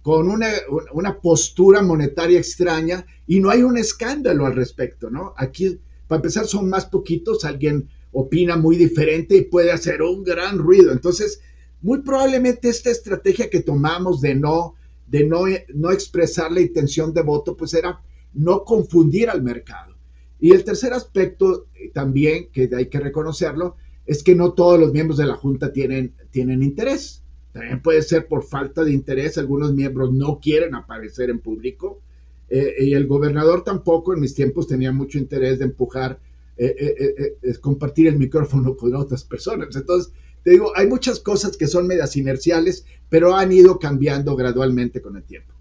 [0.02, 0.48] con una,
[0.92, 5.32] una, postura monetaria extraña y no hay un escándalo al respecto, ¿no?
[5.38, 10.58] Aquí, para empezar, son más poquitos, alguien opina muy diferente y puede hacer un gran
[10.58, 10.92] ruido.
[10.92, 11.40] Entonces,
[11.84, 14.74] muy probablemente esta estrategia que tomamos de no,
[15.06, 15.42] de no,
[15.74, 18.00] no expresar la intención de voto, pues era
[18.32, 19.94] no confundir al mercado.
[20.40, 24.94] Y el tercer aspecto eh, también, que hay que reconocerlo, es que no todos los
[24.94, 27.22] miembros de la Junta tienen, tienen interés.
[27.52, 32.00] También puede ser por falta de interés, algunos miembros no quieren aparecer en público.
[32.48, 36.18] Eh, y el gobernador tampoco en mis tiempos tenía mucho interés de empujar
[36.56, 39.76] eh, compartir el micrófono con otras personas.
[39.76, 45.00] Entonces, te digo, hay muchas cosas que son medias inerciales, pero han ido cambiando gradualmente
[45.00, 45.54] con el tiempo.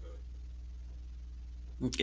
[1.80, 1.96] Ok.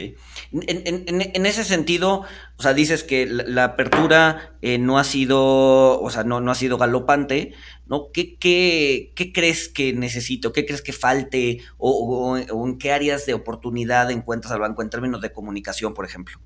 [0.52, 2.24] En, ese sentido,
[2.58, 6.78] o sea, dices que la, apertura no ha sido, o sea, no, no ha sido
[6.78, 7.54] galopante,
[7.88, 8.12] ¿no?
[8.12, 10.54] ¿Qué, qué, qué crees que necesito?
[10.54, 11.62] ¿Qué crees que falte?
[11.78, 16.06] O, o, en qué áreas de oportunidad encuentras al banco en términos de comunicación, por
[16.06, 16.40] ejemplo?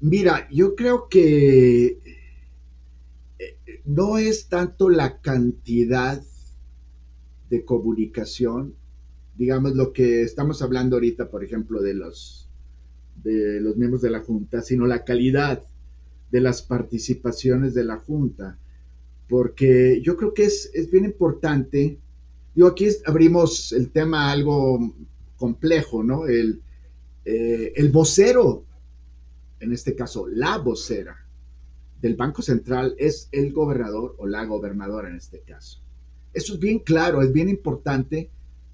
[0.00, 1.98] Mira, yo creo que eh,
[3.84, 6.22] no es tanto la cantidad
[7.50, 8.74] de comunicación,
[9.36, 12.48] digamos lo que estamos hablando ahorita, por ejemplo, de los,
[13.22, 15.62] de los miembros de la Junta, sino la calidad
[16.30, 18.58] de las participaciones de la Junta,
[19.28, 21.98] porque yo creo que es, bien importante,
[22.54, 24.94] yo aquí abrimos el tema algo
[25.36, 26.26] complejo, ¿no?
[26.26, 26.62] El,
[27.24, 28.64] eh, el vocero
[29.60, 31.23] en este caso la vocera
[32.04, 35.80] del Banco Central es el gobernador o la gobernadora en este caso.
[36.34, 38.28] Eso es bien claro, es bien importante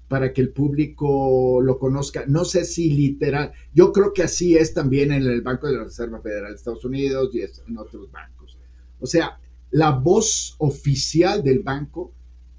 [0.09, 2.25] para que el público lo conozca.
[2.27, 5.85] No sé si literal, yo creo que así es también en el Banco de la
[5.85, 8.57] Reserva Federal de Estados Unidos y en otros bancos.
[8.99, 9.39] O sea,
[9.69, 12.13] la voz oficial del banco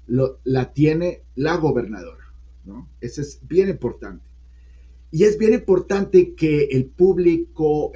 [0.07, 2.33] la tiene la gobernadora,
[2.65, 2.89] ¿no?
[2.99, 4.25] Eso es bien importante.
[5.11, 7.91] Y es bien importante que el público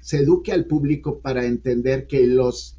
[0.00, 2.76] se eduque al público para entender que los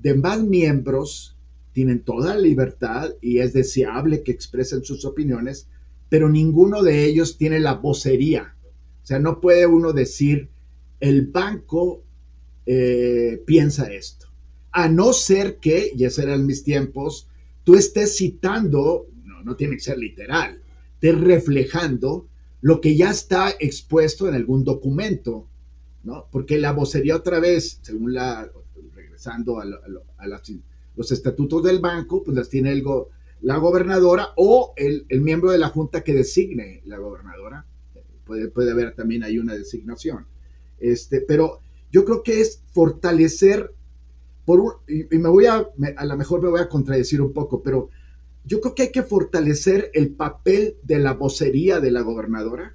[0.00, 1.36] demás miembros
[1.72, 5.68] tienen toda la libertad y es deseable que expresen sus opiniones,
[6.08, 8.54] pero ninguno de ellos tiene la vocería.
[9.02, 10.48] O sea, no puede uno decir,
[11.00, 12.02] el banco
[12.66, 14.26] eh, piensa esto.
[14.72, 17.28] A no ser que, y ese eran mis tiempos,
[17.64, 20.60] tú estés citando, no, no tiene que ser literal,
[20.94, 22.26] estés reflejando
[22.60, 25.46] lo que ya está expuesto en algún documento,
[26.30, 28.50] Porque la vocería otra vez, según la,
[28.94, 29.64] regresando a,
[30.96, 32.82] los estatutos del banco, pues las tiene el
[33.40, 37.64] la gobernadora o el, miembro de la junta que designe la gobernadora.
[38.24, 40.26] Puede, haber también ahí una designación.
[40.78, 43.72] Este, pero yo creo que es fortalecer,
[44.44, 45.66] por y, me voy a,
[45.96, 47.90] a lo mejor me voy a contradecir un poco, pero
[48.44, 52.74] yo creo que hay que fortalecer el papel de la vocería de la gobernadora.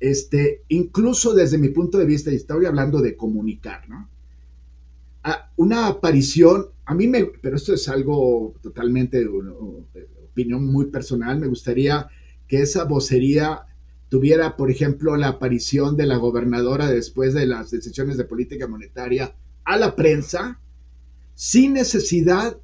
[0.00, 4.08] Este, incluso desde mi punto de vista, y estoy hablando de comunicar, ¿no?
[5.56, 12.08] una aparición, a mí me, pero esto es algo totalmente, opinión muy personal, me gustaría
[12.46, 13.66] que esa vocería
[14.08, 19.34] tuviera, por ejemplo, la aparición de la gobernadora después de las decisiones de política monetaria
[19.64, 20.60] a la prensa,
[21.34, 22.56] sin necesidad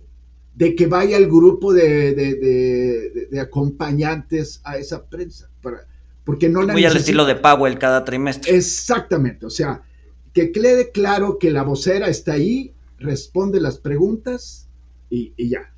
[0.55, 5.51] de que vaya el grupo de, acompañantes a esa prensa.
[5.61, 5.87] Para,
[6.25, 8.57] porque no Muy al estilo de Powell cada trimestre.
[8.57, 9.83] Exactamente, o sea,
[10.33, 14.69] que quede claro que la vocera está ahí, responde las preguntas
[15.11, 15.73] y, ya.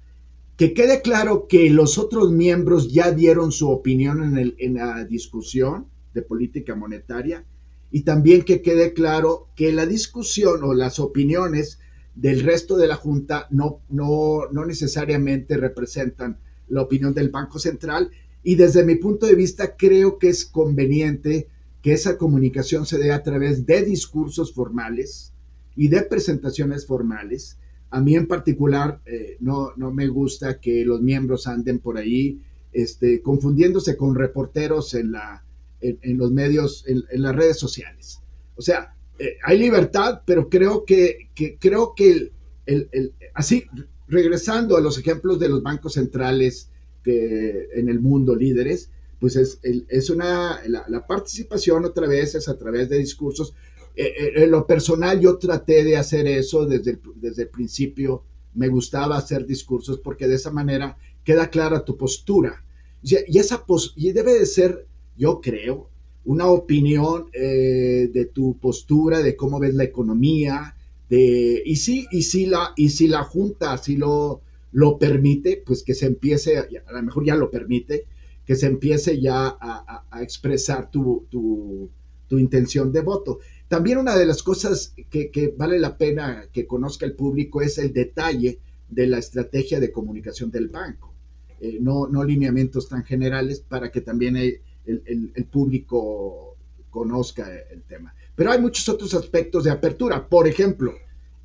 [0.56, 5.04] que quede claro que los otros miembros ya dieron su opinión en, el, en la
[5.04, 7.44] discusión de política monetaria
[7.90, 11.80] y también que quede claro que la discusión o las opiniones
[12.14, 18.10] del resto de la Junta no, no, no necesariamente representan la opinión del Banco Central
[18.46, 21.48] y desde mi punto de vista creo que es conveniente
[21.82, 25.32] que esa comunicación se dé a través de discursos formales
[25.74, 27.58] y de presentaciones formales.
[27.90, 32.40] A mí en particular eh, no, no me gusta que los miembros anden por ahí
[32.72, 35.44] este, confundiéndose con reporteros en, la,
[35.80, 38.20] en, los medios, en, las redes sociales.
[38.54, 42.30] O sea, eh, hay libertad, pero creo que, que creo que
[42.66, 43.64] el, así,
[44.06, 46.70] regresando a los ejemplos de los bancos centrales
[47.06, 48.90] que, en el mundo líderes,
[49.20, 53.54] pues es, es una, la, participación otra vez es a través de discursos.
[53.94, 58.24] Eh, eh, en lo personal yo traté de hacer eso desde el, desde el principio,
[58.54, 62.64] me gustaba hacer discursos porque de esa manera queda clara tu postura.
[63.02, 63.64] Y, esa
[63.94, 65.88] y debe de ser, yo creo,
[66.24, 70.74] una opinión eh, de tu postura, de cómo ves la economía,
[71.08, 74.42] de, y si, y si la, y si la Junta así lo,
[74.76, 78.04] lo permite, pues que se empiece, a lo mejor ya lo permite,
[78.44, 81.88] que se empiece ya a, expresar tu, tu,
[82.28, 83.38] tu, intención de voto.
[83.68, 87.78] También una de las cosas que, que, vale la pena que conozca el público es
[87.78, 88.58] el detalle
[88.90, 91.14] de la estrategia de comunicación del banco,
[91.58, 96.54] eh, no, no lineamientos tan generales para que también el, el, el público
[96.90, 98.14] conozca el tema.
[98.34, 100.28] Pero hay muchos otros aspectos de apertura.
[100.28, 100.92] Por ejemplo,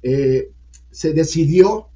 [0.04, 0.52] eh,
[0.92, 1.91] se decidió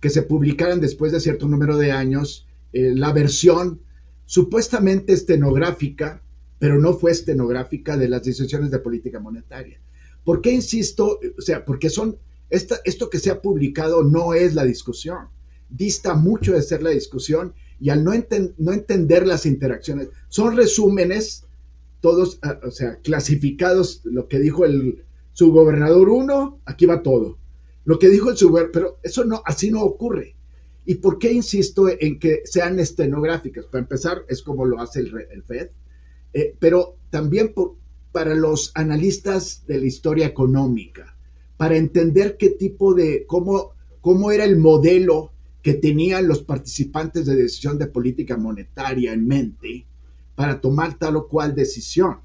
[0.00, 3.80] que se publicaran después de cierto número de años eh, la versión
[4.26, 6.22] supuestamente estenográfica,
[6.58, 9.80] pero no fue estenográfica de las decisiones de política monetaria.
[10.24, 11.18] ¿Por qué insisto?
[11.38, 12.18] O sea, porque son,
[12.50, 15.28] esto que se ha publicado no es la discusión,
[15.70, 18.12] dista mucho de ser la discusión y al no,
[18.58, 21.44] no entender las interacciones, son resúmenes
[22.00, 27.38] todos, ah, o sea, clasificados, lo que dijo el subgobernador 1, aquí va todo.
[27.88, 30.36] Lo que dijo el subgobernador, pero eso no, así no ocurre.
[30.84, 33.64] ¿Y por qué insisto en que sean estenográficas?
[33.64, 35.70] Para empezar, es como lo hace el, el FED,
[36.34, 37.54] eh, pero también
[38.12, 41.16] para los analistas de la historia económica,
[41.56, 43.72] para entender qué tipo de, cómo,
[44.02, 49.86] cómo era el modelo que tenían los participantes de decisión de política monetaria en mente,
[50.34, 52.18] para tomar tal o cual decisión.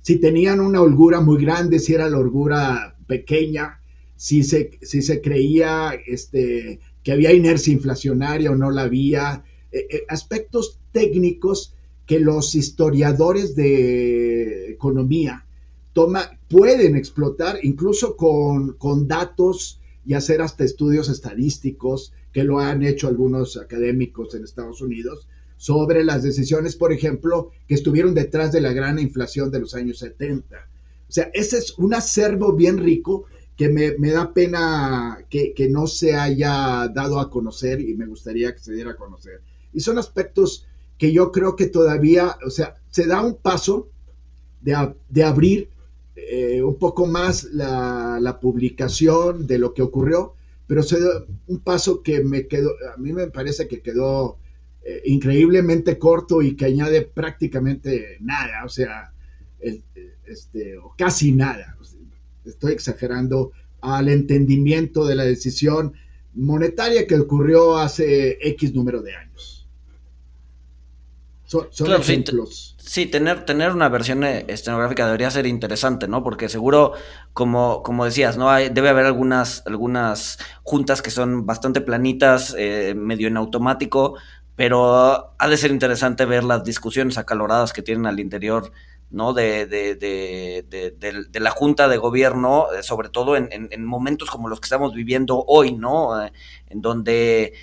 [0.00, 3.80] Si tenían una holgura muy grande, si era la holgura pequeña,
[4.18, 9.86] si se, si se creía este, que había inercia inflacionaria o no la había, eh,
[9.88, 15.46] eh, aspectos técnicos que los historiadores de economía
[15.92, 22.82] toma, pueden explotar incluso con, con datos y hacer hasta estudios estadísticos que lo han
[22.82, 28.62] hecho algunos académicos en Estados Unidos sobre las decisiones, por ejemplo, que estuvieron detrás de
[28.62, 30.56] la gran inflación de los años 70.
[31.08, 33.26] O sea, ese es un acervo bien rico
[33.58, 38.60] que me, da pena que, no se haya dado a conocer y me gustaría que
[38.60, 39.40] se diera a conocer.
[39.74, 40.64] Y son aspectos
[40.96, 43.88] que yo creo que todavía, o sea, se da un paso
[44.60, 45.70] de, abrir
[46.14, 50.34] eh, un poco más la, la, publicación de lo que ocurrió,
[50.68, 54.38] pero se da un paso que me quedó, a mí me parece que quedó
[54.84, 59.12] eh, increíblemente corto y que añade prácticamente nada, o sea,
[59.58, 61.76] este, o casi nada.
[62.48, 65.92] Estoy exagerando al entendimiento de la decisión
[66.34, 69.28] monetaria que ocurrió hace X número de años.
[71.48, 72.76] Son, ejemplos.
[72.78, 76.22] Sí, tener, tener una versión eh, estenográfica debería ser interesante, ¿no?
[76.22, 76.92] Porque seguro,
[77.32, 78.50] como, como decías, ¿no?
[78.50, 84.16] Hay, debe haber algunas, algunas juntas que son bastante planitas, eh, medio en automático,
[84.56, 88.70] pero ha de ser interesante ver las discusiones acaloradas que tienen al interior
[89.10, 89.32] ¿no?
[89.32, 94.60] de, de, de, la Junta de Gobierno, eh, sobre todo en, en, momentos como los
[94.60, 96.22] que estamos viviendo hoy, ¿no?
[96.22, 96.32] Eh,
[96.68, 97.54] en donde,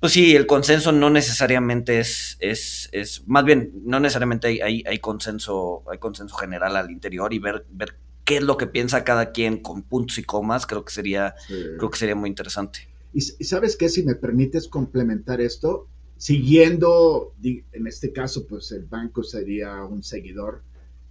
[0.00, 4.84] pues sí, el consenso no necesariamente es, es, es más bien, no necesariamente hay, hay,
[4.86, 9.04] hay, consenso, hay consenso general al interior y ver, ver qué es lo que piensa
[9.04, 12.88] cada quien con puntos y comas, creo que sería, creo que sería muy interesante.
[13.12, 15.86] Y, y sabes qué, si me permites complementar esto,
[16.16, 20.62] siguiendo, en este caso, pues el banco sería un seguidor,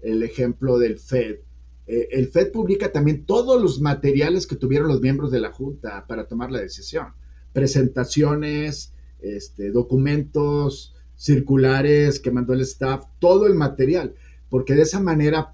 [0.04, 1.40] el ejemplo del FED.
[1.88, 6.06] Eh, el FED publica también todos los materiales que tuvieron los miembros de la Junta
[6.08, 7.08] para tomar la decisión.
[7.54, 14.14] Presentaciones, este, documentos, circulares que mandó el staff, todo el material,
[14.50, 15.54] porque de esa manera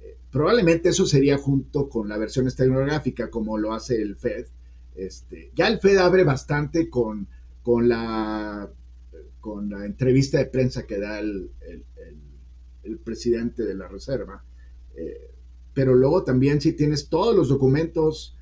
[0.00, 4.46] eh, probablemente eso sería junto con la versión estenográfica como lo hace el FED.
[4.94, 7.28] Este, ya el FED abre bastante con
[7.62, 8.70] con la,
[9.40, 11.50] con la entrevista de prensa que da el,
[13.04, 14.44] presidente de la Reserva.
[14.96, 15.30] Eh,
[15.72, 18.36] pero luego también si tienes todos los documentos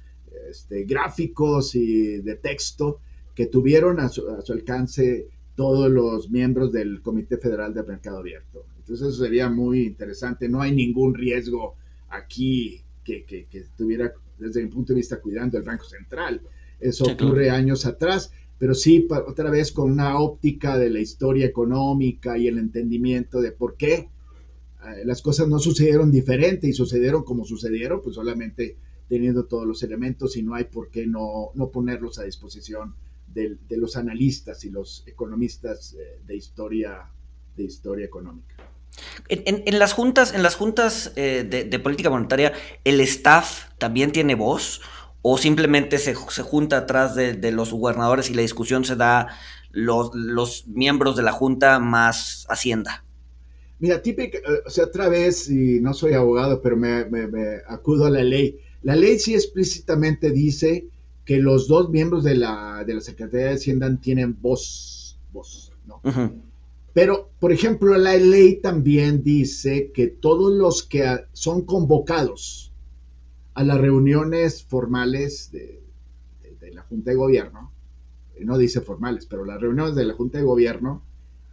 [0.49, 3.01] este, gráficos y de texto
[3.34, 8.64] que tuvieron a su, alcance todos los miembros del Comité Federal de Mercado Abierto.
[8.78, 10.49] Entonces eso sería muy interesante.
[10.49, 11.76] No hay ningún riesgo
[12.09, 16.41] aquí que, que, estuviera, desde mi punto de vista, cuidando el Banco Central.
[16.80, 22.39] Eso ocurre años atrás, pero sí, otra vez con una óptica de la historia económica
[22.39, 24.09] y el entendimiento de por qué
[25.05, 28.76] las cosas no sucedieron diferente y sucedieron como sucedieron, pues solamente
[29.09, 32.95] teniendo todos los elementos y no hay por qué no, no ponerlos a disposición
[33.26, 37.11] de, de, los analistas y los economistas eh, de historia,
[37.57, 38.55] de historia económica.
[39.29, 42.53] En, en, las juntas, en las juntas eh, de, de, política monetaria,
[42.85, 44.81] ¿el staff también tiene voz?
[45.22, 49.29] ¿O simplemente se, se junta atrás de, de, los gobernadores y la discusión se da
[49.70, 53.05] los, los miembros de la junta más Hacienda?
[53.81, 57.07] Mira, típica, eh, o sea, otra vez, y no soy abogado, pero me,
[57.68, 58.59] acudo a la ley.
[58.83, 60.89] La ley sí explícitamente dice
[61.24, 66.01] que los dos miembros de la, de la Secretaría de Hacienda tienen voz, voz, ¿no?
[66.95, 72.72] Pero, por ejemplo, la ley también dice que todos los que son convocados
[73.55, 75.81] a las reuniones formales de,
[76.61, 77.72] de la Junta de Gobierno,
[78.41, 81.03] no dice formales, pero las reuniones de la Junta de Gobierno,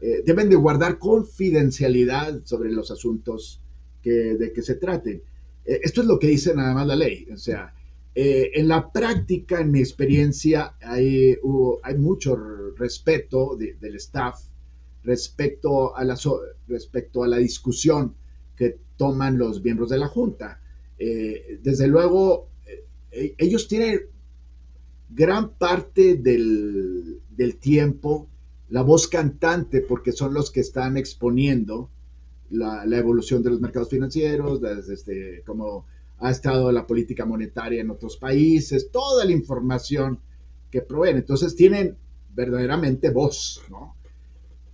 [0.07, 3.59] eh, deben de guardar confidencialidad sobre los asuntos
[4.03, 5.23] que, de que se traten.
[5.65, 7.27] Eh, esto es lo que dice nada más la ley.
[7.33, 7.73] O sea,
[8.13, 11.35] eh, en la práctica, en mi experiencia, hay,
[11.81, 12.35] hay mucho
[12.77, 14.39] respeto del staff
[15.03, 16.15] respecto a, la,
[16.67, 18.13] respecto a la discusión
[18.55, 20.61] que toman los miembros de la Junta.
[20.99, 22.49] desde luego,
[23.11, 24.01] ellos tienen
[25.09, 28.29] gran parte del, del tiempo
[28.75, 31.89] la voz cantante, porque son los que están exponiendo
[32.49, 35.85] la, evolución de los mercados financieros, desde, este, cómo
[36.19, 40.19] ha estado la política monetaria en otros países, toda la información
[40.71, 41.15] que proveen.
[41.15, 41.95] Entonces tienen
[42.33, 43.95] verdaderamente voz, ¿no?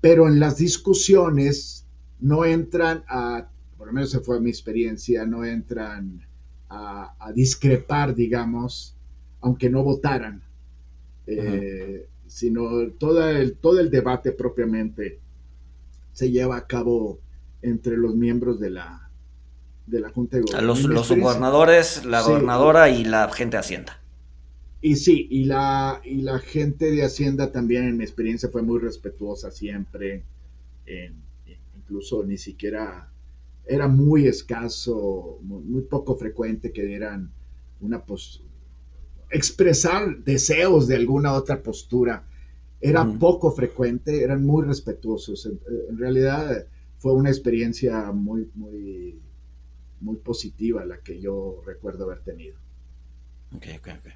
[0.02, 1.86] Pero en las discusiones
[2.20, 6.26] no entran a, por lo menos esa fue mi experiencia, no entran
[6.70, 8.96] a, discrepar, digamos,
[9.42, 10.42] aunque no votaran
[12.32, 15.20] sino todo el, todo el debate propiamente
[16.14, 17.20] se lleva a cabo
[17.62, 19.10] entre los miembros de la,
[19.86, 20.66] de la Junta de Gobierno.
[20.66, 24.02] Los, los gobernadores, la gobernadora y la gente de Hacienda.
[24.82, 28.80] Y sí, y la, y la gente de Hacienda también en mi experiencia fue muy
[28.80, 30.24] respetuosa siempre,
[31.76, 33.10] incluso ni siquiera
[33.66, 37.30] era muy escaso, muy, poco frecuente que dieran
[37.82, 38.51] una, postura
[39.32, 42.24] expresar deseos de alguna otra postura.
[42.80, 45.46] Era poco frecuente, eran muy respetuosos.
[45.46, 46.66] En, realidad
[46.98, 49.20] fue una experiencia muy, muy,
[50.00, 52.58] muy positiva la que yo recuerdo haber tenido.
[53.56, 54.12] Ok, ok, ok.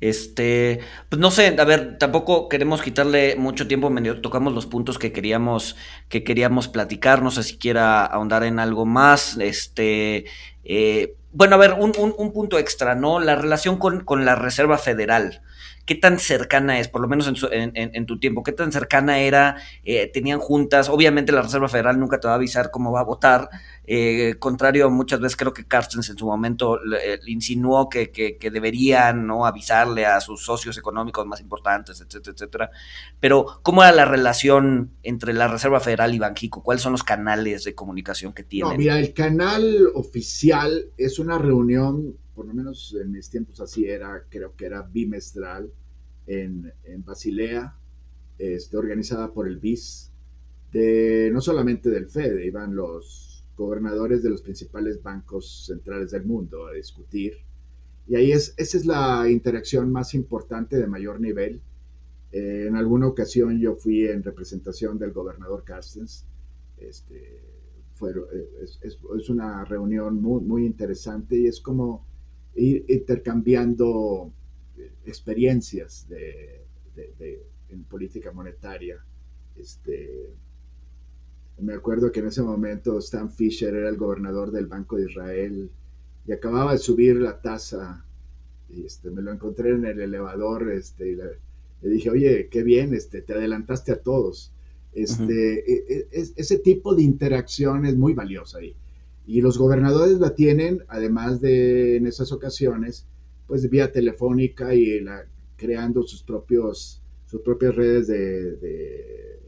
[0.00, 0.78] Este,
[1.08, 5.74] pues no sé, a ver, tampoco queremos quitarle mucho tiempo, tocamos los puntos que queríamos,
[6.08, 10.26] que queríamos platicar, no sé si quiera ahondar en algo más, este,
[10.62, 13.20] eh, bueno, a ver, un, un, punto extra, ¿no?
[13.20, 15.42] La relación con, con, la Reserva Federal.
[15.88, 19.56] ¿Qué tan cercana es, por lo menos en, en, tu tiempo, qué tan cercana era?
[19.84, 23.04] Eh, tenían juntas, obviamente la Reserva Federal nunca te va a avisar cómo va a
[23.04, 23.48] votar,
[23.86, 28.50] eh, contrario muchas veces creo que Carstens en su momento le, insinuó que, que, que,
[28.50, 29.46] deberían ¿no?
[29.46, 32.70] avisarle a sus socios económicos más importantes, etcétera, etcétera.
[33.18, 36.62] Pero, ¿cómo era la relación entre la Reserva Federal y Banjico?
[36.62, 38.72] ¿Cuáles son los canales de comunicación que tienen?
[38.72, 43.86] No, mira, el canal oficial es una reunión por lo menos en mis tiempos así
[43.86, 45.72] era, creo que era bimestral
[46.28, 47.76] en, en Basilea,
[48.38, 50.12] este, organizada por el BIS,
[50.70, 56.68] de, no solamente del FED, iban los gobernadores de los principales bancos centrales del mundo
[56.68, 57.38] a discutir.
[58.06, 61.60] Y ahí es, esa es la interacción más importante de mayor nivel.
[62.30, 66.24] Eh, en alguna ocasión yo fui en representación del gobernador Carstens.
[66.76, 67.40] Este,
[67.94, 68.12] fue,
[68.62, 72.06] es, es, una reunión muy, muy interesante y es como
[72.58, 74.32] ir intercambiando
[74.76, 76.64] eh, experiencias de,
[77.70, 79.04] en política monetaria.
[79.56, 80.30] Este,
[81.60, 85.70] me acuerdo que en ese momento Stan Fisher era el gobernador del Banco de Israel
[86.26, 88.04] y acababa de subir la tasa.
[88.68, 91.38] Y este, me lo encontré en el elevador este, y le,
[91.82, 94.52] dije, oye, qué bien, este, te adelantaste a todos.
[94.92, 98.74] Este, e, e, ese tipo de interacción es muy valiosa ahí.
[99.28, 103.06] Y los gobernadores la tienen, además de en esas ocasiones,
[103.46, 105.24] pues vía telefónica y la,
[105.56, 109.38] creando sus propios sus propias redes de,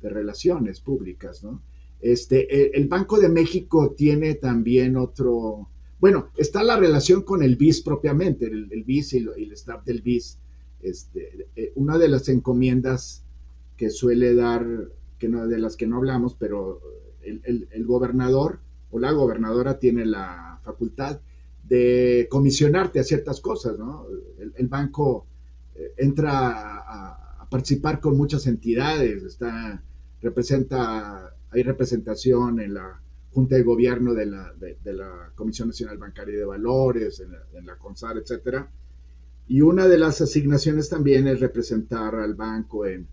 [0.00, 1.60] relaciones públicas, ¿no?
[2.00, 5.68] Este, el, Banco de México tiene también otro,
[6.00, 10.38] bueno, está la relación con el BIS propiamente, el, BIS y, el staff del BIS.
[10.80, 13.24] Este, eh, una de las encomiendas
[13.76, 14.64] que suele dar,
[15.18, 16.80] que no, de las que no hablamos, pero
[17.22, 18.60] el, gobernador
[18.90, 21.20] o la gobernadora tiene la facultad
[21.64, 24.06] de comisionarte a ciertas cosas, ¿no?
[24.56, 25.26] El, banco
[25.74, 29.82] eh, entra a, participar con muchas entidades, está,
[30.20, 33.00] representa, hay representación en la
[33.32, 37.64] Junta de Gobierno de la, de, la Comisión Nacional Bancaria de Valores, en la, en
[37.64, 38.70] la CONSAR, etcétera.
[39.46, 43.08] Y una de las asignaciones también es representar al banco en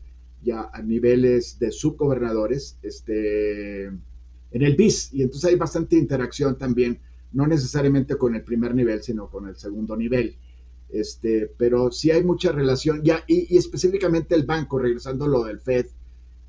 [0.45, 3.91] ya a niveles de subgobernadores, este,
[4.51, 5.13] en el BIS.
[5.13, 6.99] Y entonces hay bastante interacción también,
[7.33, 10.35] no necesariamente con el primer nivel, sino con el segundo nivel.
[10.89, 15.59] Este, pero sí hay mucha relación, ya, y, específicamente el banco, regresando a lo del
[15.59, 15.87] FED,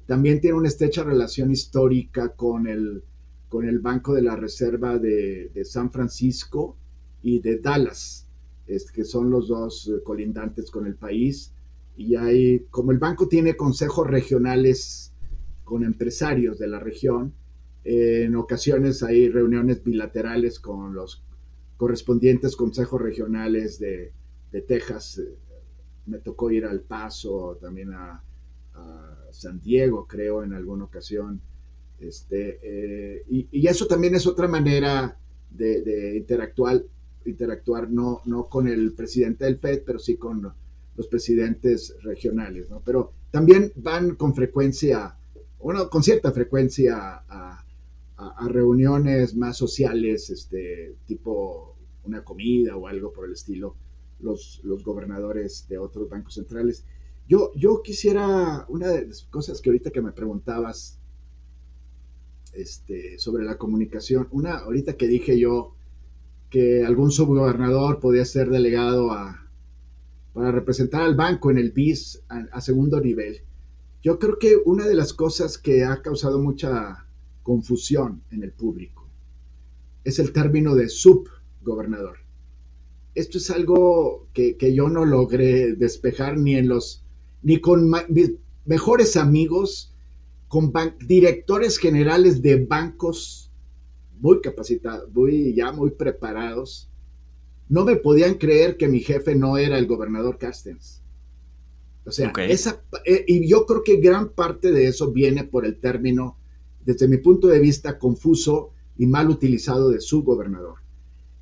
[0.06, 3.02] también tiene una estrecha relación histórica con el,
[3.48, 6.76] con el Banco de la Reserva de, de San Francisco
[7.22, 8.26] y de Dallas,
[8.68, 11.52] este, que son los dos eh, colindantes con el país
[11.96, 15.12] y hay, como el banco tiene consejos regionales
[15.64, 17.32] con empresarios de la región,
[17.88, 21.22] en ocasiones hay reuniones bilaterales con los
[21.76, 24.12] correspondientes consejos regionales de,
[24.66, 25.20] Texas.
[26.06, 28.22] Me tocó ir al Paso, también a,
[29.30, 31.42] San Diego, creo, en alguna ocasión.
[32.00, 35.18] Este, eh, y, eso también es otra manera
[35.50, 36.82] de, de interactuar,
[37.26, 40.54] interactuar no, no con el presidente del FED, pero sí con
[40.96, 42.80] los presidentes regionales, ¿no?
[42.82, 45.18] Pero también van con frecuencia,
[45.58, 47.65] bueno, con cierta frecuencia a,
[48.48, 53.76] reuniones más sociales, este, tipo una comida o algo por el estilo,
[54.20, 56.84] los, los gobernadores de otros bancos centrales.
[57.28, 60.98] Yo, yo quisiera, una de las cosas que ahorita que me preguntabas
[62.52, 65.74] este, sobre la comunicación, una ahorita que dije yo
[66.48, 69.50] que algún subgobernador podía ser delegado a,
[70.32, 73.42] para representar al banco en el BIS a, segundo nivel.
[74.02, 77.05] Yo creo que una de las cosas que ha causado mucha
[77.46, 79.06] confusión en el público
[80.02, 82.16] es el término de subgobernador.
[83.14, 87.04] Esto es algo que, yo no logré despejar ni en los
[87.44, 88.32] ni con mis
[88.64, 89.94] mejores amigos,
[90.48, 90.72] con
[91.06, 93.52] directores generales de bancos
[94.18, 96.88] muy capacitados, muy, ya muy preparados,
[97.68, 101.00] no me podían creer que mi jefe no era el gobernador Castens.
[102.04, 105.78] O sea, esa, eh, y yo creo que gran parte de eso viene por el
[105.78, 106.36] término,
[106.86, 110.76] desde mi punto de vista, confuso y mal utilizado de subgobernador.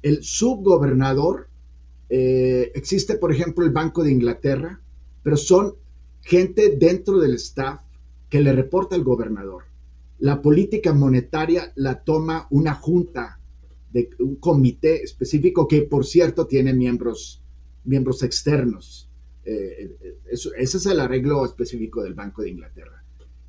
[0.03, 1.49] El subgobernador,
[2.09, 4.81] eh, existe por ejemplo el Banco de Inglaterra,
[5.23, 5.75] pero son
[6.23, 7.81] gente dentro del staff
[8.31, 9.65] que le reporta al gobernador.
[10.19, 13.39] La política monetaria la toma una junta
[13.93, 17.43] de un comité específico que, por cierto, tiene miembros,
[17.85, 19.11] miembros externos.
[19.45, 20.19] Eh, eh,
[20.59, 23.04] ese es el arreglo específico del Banco de Inglaterra.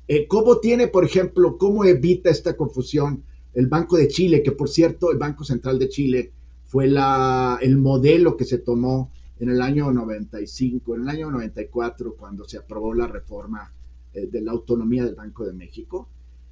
[0.08, 4.68] Eh, ¿Cómo tiene, por ejemplo, cómo evita esta confusión el Banco de Chile, que por
[4.68, 6.32] cierto, el Banco Central de Chile
[6.64, 12.44] fue el modelo que se tomó en el año 95, en el año 94, cuando
[12.44, 13.72] se aprobó la reforma
[14.12, 16.08] de la autonomía del Banco de México?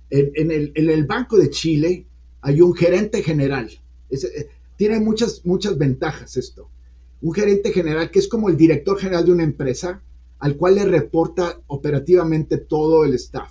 [0.08, 2.06] En, el, en el Banco de Chile
[2.40, 3.70] hay un gerente general
[4.10, 6.68] eh, tiene muchas, muchas ventajas esto.
[7.20, 10.02] Un gerente general que es como el director general de una empresa
[10.44, 13.50] al cual le reporta operativamente todo el staff.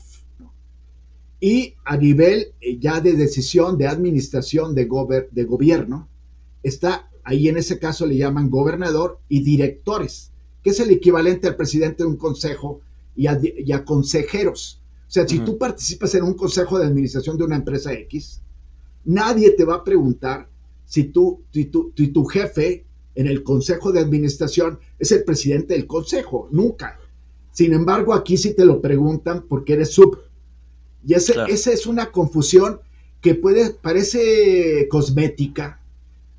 [1.40, 4.88] Y a nivel eh, ya de decisión, de administración, de,
[5.32, 6.08] de gobierno,
[6.62, 11.56] está ahí en ese caso le llaman gobernador y directores, que es el equivalente al
[11.56, 12.82] presidente de un consejo
[13.16, 14.80] y a, consejeros.
[15.08, 18.40] O sea, si tú participas en un consejo de administración de una empresa X,
[19.04, 20.48] Nadie te va a preguntar
[20.86, 22.86] si tú, tu, jefe
[23.16, 27.00] en el consejo de administración es el presidente del consejo, nunca.
[27.52, 30.20] Sin embargo, aquí sí te lo preguntan porque eres sub.
[31.06, 32.80] Y esa es una confusión
[33.22, 35.80] que puede, parece cosmética,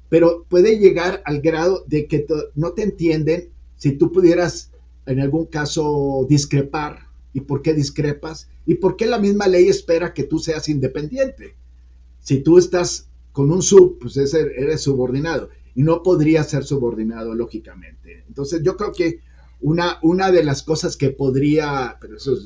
[0.09, 4.71] pero puede llegar al grado de que no te entienden si tú pudieras
[5.07, 10.15] en algún caso discrepar y por qué discrepas y por qué la misma ley espera
[10.15, 11.55] que tú seas independiente.
[12.21, 18.25] Si tú estás con un sub, pues eres subordinado y no podría ser subordinado lógicamente.
[18.29, 19.21] Entonces yo creo que
[19.61, 22.37] una, una de las cosas que podría, pero eso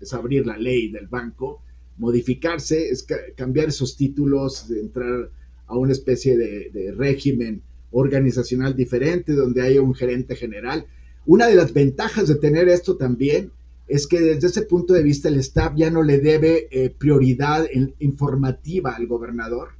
[0.00, 1.62] es, abrir la ley del banco,
[1.96, 3.06] modificarse, es
[3.36, 5.30] cambiar esos títulos, entrar
[5.66, 10.86] a una especie de, régimen organizacional diferente donde haya un gerente general.
[11.24, 13.50] Una de las ventajas de tener esto también
[13.88, 17.66] es que desde ese punto de vista el staff ya no le debe eh, prioridad
[17.98, 19.70] informativa al gobernador,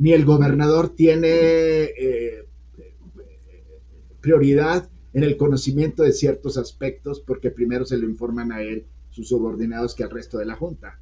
[0.00, 2.46] ni el gobernador tiene eh,
[4.22, 9.28] prioridad en el conocimiento de ciertos aspectos porque primero se lo informan a él sus
[9.28, 10.98] subordinados que al resto de la Junta.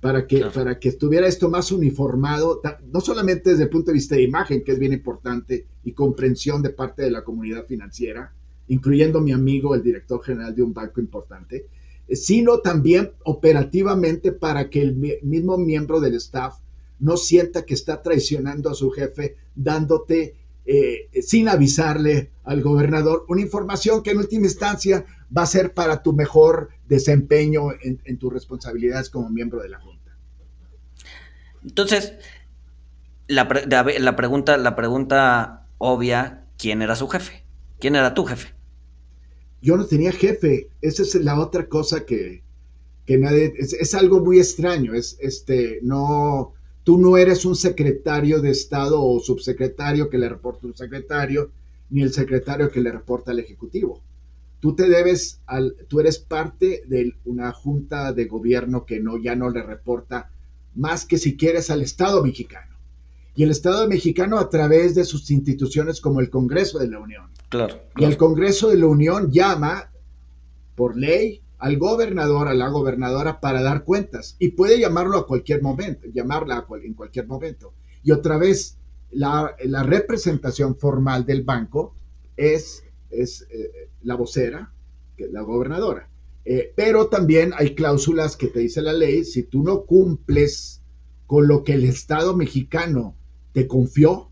[0.00, 2.62] Para que, para que estuviera esto más uniformado,
[2.92, 6.62] no solamente desde el punto de vista de imagen, que es bien importante, y comprensión
[6.62, 8.32] de parte de la comunidad financiera,
[8.68, 11.66] incluyendo mi amigo, el director general de un banco importante,
[12.06, 16.60] eh, sino también operativamente para que el mismo miembro del staff
[17.00, 20.36] no sienta que está traicionando a su jefe dándote
[20.70, 26.02] eh, sin avisarle al gobernador una información que en última instancia va a ser para
[26.02, 30.16] tu mejor desempeño en, tus responsabilidades como miembro de la Junta.
[31.64, 32.12] Entonces,
[33.28, 33.48] la,
[33.98, 37.44] la, pregunta, la pregunta obvia, ¿quién era su jefe?
[37.78, 38.54] ¿Quién era tu jefe?
[39.62, 40.68] Yo no tenía jefe.
[40.82, 42.42] Esa es la otra cosa que,
[43.06, 44.94] que nadie, es, es, algo muy extraño.
[44.94, 46.54] Es, este, no,
[46.84, 51.50] Tú no eres un secretario de Estado o subsecretario que le reporta un secretario,
[51.90, 54.02] ni el secretario que le reporta al Ejecutivo.
[54.60, 59.36] Tú te debes al, tú eres parte de una junta de gobierno que no, ya
[59.36, 60.30] no le reporta
[60.74, 62.76] más que si quieres al Estado mexicano.
[63.34, 67.30] Y el Estado mexicano a través de sus instituciones como el Congreso de la Unión.
[67.48, 67.82] claro.
[67.96, 69.90] Y el Congreso de la Unión llama
[70.74, 75.62] por ley al gobernador, a la gobernadora para dar cuentas y puede llamarlo a cualquier
[75.62, 77.74] momento, llamarla en cualquier momento.
[78.02, 78.78] Y otra vez,
[79.10, 81.94] la, representación formal del banco
[82.36, 84.72] es, es eh, la vocera,
[85.16, 86.08] que es la gobernadora.
[86.44, 90.80] Eh, pero también hay cláusulas que te dice la ley, si tú no cumples
[91.26, 93.14] con lo que el Estado mexicano
[93.52, 94.30] te confió,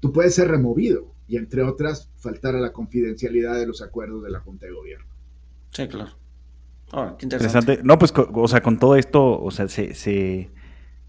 [0.00, 4.30] tú puedes ser removido y entre otras faltar a la confidencialidad de los acuerdos de
[4.30, 5.15] la Junta de Gobierno.
[5.76, 6.10] Sí, claro.
[6.92, 7.80] Oh, qué interesante.
[7.82, 10.50] No, pues, o sea, con todo esto, o sea, se,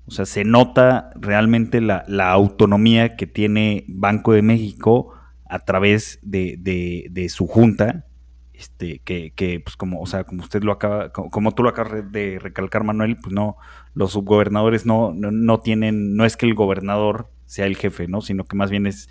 [0.05, 5.13] o sea, se nota realmente la, autonomía que tiene Banco de México
[5.45, 8.07] a través de, su junta,
[8.51, 12.11] este, que, que, pues como, o sea, como usted lo acaba, como, tú lo acabas
[12.11, 13.55] de recalcar, Manuel, pues no,
[13.93, 18.19] los subgobernadores no, no, tienen, no es que el gobernador sea el jefe, ¿no?
[18.19, 19.07] Sino que más bien es,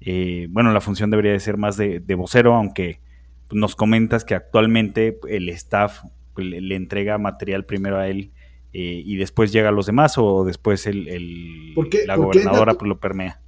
[0.00, 3.05] eh, bueno, la función debería de ser más de, de vocero, aunque
[3.52, 6.02] nos comentas que actualmente el staff
[6.36, 8.32] le, entrega material primero a él
[8.72, 11.74] eh, y después llega a los demás o después el,
[12.06, 13.40] la gobernadora pues, lo permea.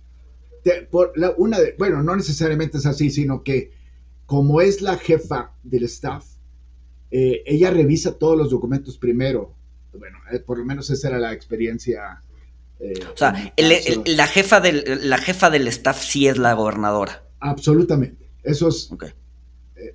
[0.91, 3.73] por una bueno, no necesariamente es así, sino que
[4.27, 6.25] como es la jefa del staff,
[7.11, 9.55] eh, ella revisa todos los documentos primero.
[9.93, 12.23] Bueno, eh, por lo menos esa era la experiencia.
[12.81, 17.25] o sea, la, jefa del, la jefa del staff sí es la gobernadora.
[17.41, 18.29] Absolutamente.
[18.43, 18.91] Eso es,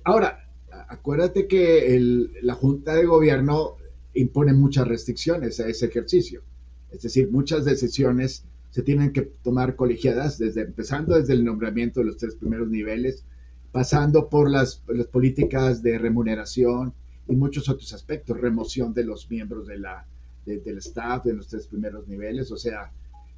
[0.04, 0.44] Ahora,
[0.88, 1.98] acuérdate que
[2.42, 3.76] la Junta de Gobierno
[4.14, 6.42] impone muchas restricciones a ese ejercicio.
[6.90, 12.06] Es decir, muchas decisiones se tienen que tomar colegiadas, desde, empezando desde el nombramiento de
[12.06, 13.24] los tres primeros niveles,
[13.72, 16.92] pasando por las, políticas de remuneración
[17.28, 20.06] y muchos otros aspectos, remoción de los miembros de la,
[20.44, 22.92] del staff de los tres primeros niveles, o sea,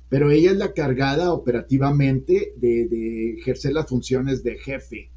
[0.09, 5.11] pero ella es la cargada operativamente de ejercer las funciones de jefe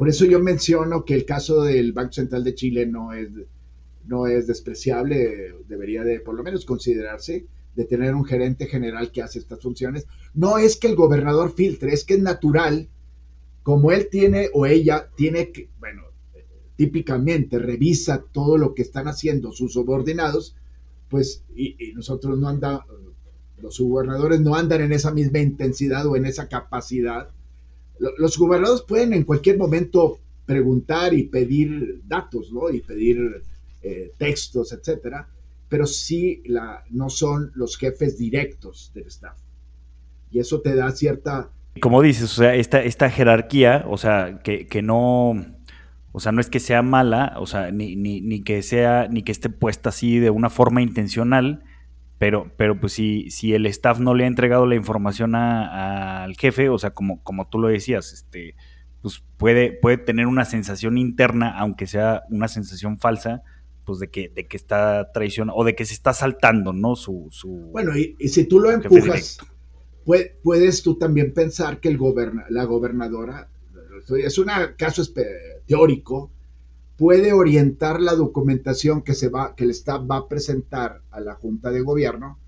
[0.00, 3.28] por eso yo menciono que el caso del Banco Central de Chile no es,
[4.06, 7.44] no es despreciable, debería de por lo menos considerarse
[7.76, 10.06] de tener un gerente general que hace estas funciones.
[10.32, 12.88] No es que el gobernador filtre, es que es natural,
[13.62, 16.04] como él tiene o ella tiene que, bueno,
[16.76, 20.56] típicamente revisa todo lo que están haciendo sus subordinados,
[21.10, 22.86] pues, y, nosotros no andamos,
[23.60, 27.28] los gobernadores no andan en esa misma intensidad o en esa capacidad
[28.18, 32.70] los gobernadores pueden en cualquier momento preguntar y pedir datos, ¿no?
[32.70, 33.42] Y pedir
[33.82, 35.28] eh, textos, etcétera,
[35.68, 39.38] pero sí la, no son los jefes directos del staff.
[40.30, 41.50] Y eso te da cierta...
[41.80, 45.34] Como dices, o sea, esta, esta jerarquía, o sea, que, que no...
[46.12, 49.22] O sea, no es que sea mala, o sea, ni, ni, ni, que sea, ni
[49.22, 51.62] que esté puesta así de una forma intencional,
[52.20, 56.68] pero, pero pues si, si el staff no le ha entregado la información al jefe,
[56.68, 58.56] o sea, como, como tú lo decías, este,
[59.00, 63.42] pues puede, puede tener una sensación interna, aunque sea una sensación falsa,
[63.86, 66.94] pues de que, de que está traicionando o de que se está saltando, ¿no?
[66.94, 69.38] Su, su bueno, y, si tú lo empujas,
[70.42, 73.48] puedes tú también pensar que el goberna, la gobernadora,
[74.22, 75.02] es un caso
[75.66, 76.30] teórico,
[77.00, 81.34] puede orientar la documentación que, se va, que el staff va a presentar a la
[81.34, 82.38] Junta de Gobierno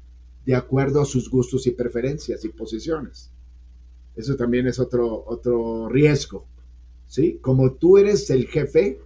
[0.45, 3.31] de acuerdo a sus gustos y preferencias y posiciones.
[4.15, 6.45] Eso también es otro, otro riesgo.
[7.07, 7.39] ¿sí?
[7.41, 8.99] Como tú eres el jefe,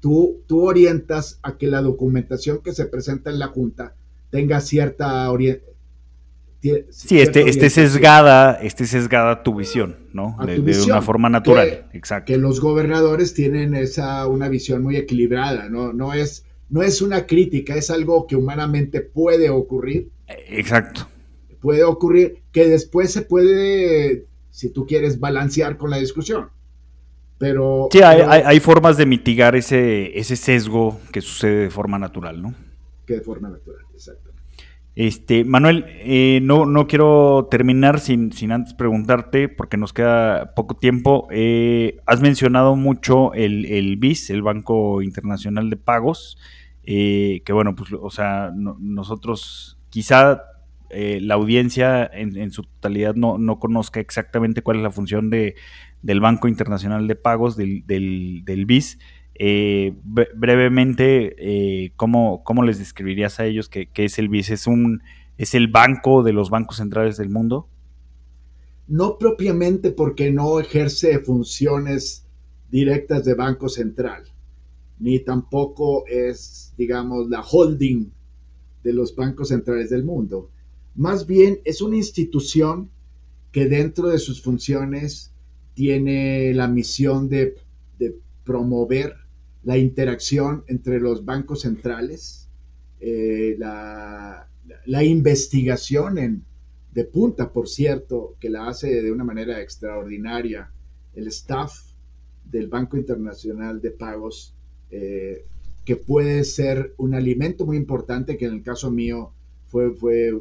[0.00, 3.94] tú, tú orientas a que la documentación que se presenta en la Junta
[4.30, 5.30] tenga cierta
[6.90, 10.34] Sí, esté, esté, sesgada, esté sesgada tu visión, ¿no?
[10.46, 12.32] De, una forma natural, exacto.
[12.32, 15.92] Que los gobernadores tienen esa, una visión muy equilibrada, ¿no?
[15.92, 20.08] No es, no es una crítica, es algo que humanamente puede ocurrir.
[20.26, 21.06] Exacto.
[21.60, 26.48] Puede ocurrir que después se puede, si tú quieres, balancear con la discusión.
[27.36, 27.88] Pero.
[27.92, 32.54] Sí, hay, formas de mitigar ese, ese sesgo que sucede de forma natural, ¿no?
[33.06, 34.33] Que de forma natural, exacto.
[34.96, 40.76] Este, Manuel, eh, no, no quiero terminar sin, sin, antes preguntarte, porque nos queda poco
[40.76, 41.26] tiempo.
[41.30, 46.38] Eh, has mencionado mucho el, el, BIS, el Banco Internacional de Pagos,
[46.84, 50.42] eh, que bueno, pues, o sea, nosotros quizá
[50.96, 55.56] la audiencia en, en, su totalidad no, no conozca exactamente cuál es la función de,
[56.04, 58.98] del Banco Internacional de Pagos, del, del, BIS.
[59.36, 64.50] Eh, brevemente, eh, ¿cómo, les describirías a ellos qué es el BIS?
[64.50, 65.02] ¿Es, un,
[65.38, 67.68] ¿Es el banco de los bancos centrales del mundo?
[68.86, 72.26] No propiamente porque no ejerce funciones
[72.70, 74.24] directas de banco central,
[74.98, 78.10] ni tampoco es, digamos, la holding
[78.82, 80.50] de los bancos centrales del mundo.
[80.94, 82.90] Más bien es una institución
[83.50, 85.32] que dentro de sus funciones
[85.74, 87.56] tiene la misión de,
[88.44, 89.14] promover
[89.64, 92.48] la interacción entre los bancos centrales,
[93.00, 94.46] eh, la,
[95.02, 96.44] investigación en,
[96.92, 100.70] de punta, por cierto, que la hace de una manera extraordinaria
[101.14, 101.72] el staff
[102.44, 104.54] del Banco Internacional de Pagos,
[104.90, 105.44] eh,
[105.84, 109.32] que puede ser un alimento muy importante, que en el caso mío
[109.66, 110.32] fue, fue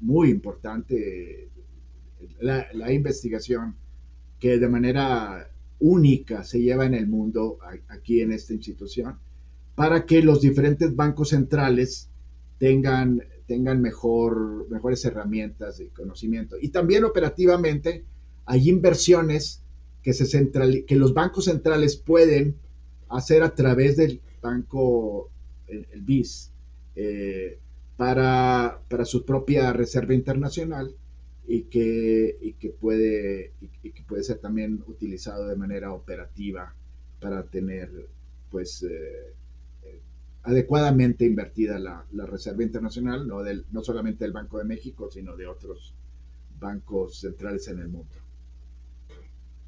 [0.00, 1.48] muy importante
[2.40, 3.74] la, la investigación
[4.38, 5.50] que de manera
[5.80, 7.58] única se lleva en el mundo
[7.88, 9.18] aquí en esta institución,
[9.74, 12.08] para que los diferentes bancos centrales
[12.58, 16.56] tengan, tengan mejor, mejores herramientas de conocimiento.
[16.60, 18.04] Y también operativamente
[18.44, 19.62] hay inversiones
[20.02, 22.56] que, se que los bancos centrales pueden
[23.08, 25.30] hacer a través del banco,
[25.66, 26.50] el, BIS,
[26.96, 27.58] eh,
[27.96, 30.94] para, para su propia reserva internacional
[31.50, 36.74] y que, que, puede, y, que puede ser también utilizado de manera operativa
[37.20, 37.90] para tener
[38.50, 39.34] pues eh,
[39.82, 40.00] eh,
[40.42, 45.46] adecuadamente invertida la, reserva internacional, no, del, no solamente del Banco de México, sino de
[45.46, 45.94] otros
[46.60, 48.14] bancos centrales en el mundo.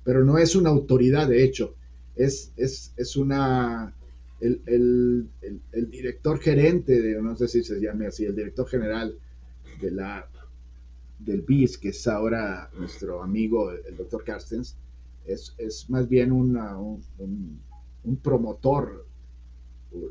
[0.04, 1.74] Pero no es una autoridad, de hecho,
[2.14, 3.94] es, es, es una...
[4.38, 9.14] El, el, director gerente, de, no sé si se llame así, el director general
[9.82, 10.26] de la
[11.24, 14.76] del BIS, que es ahora nuestro amigo, el, doctor Carstens,
[15.26, 16.56] es, más bien un,
[18.04, 19.06] un, promotor,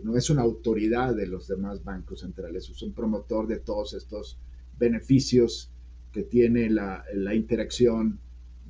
[0.03, 4.37] no es una autoridad de los demás bancos centrales, es un promotor de todos estos
[4.77, 5.71] beneficios
[6.11, 7.03] que tiene la,
[7.33, 8.19] interacción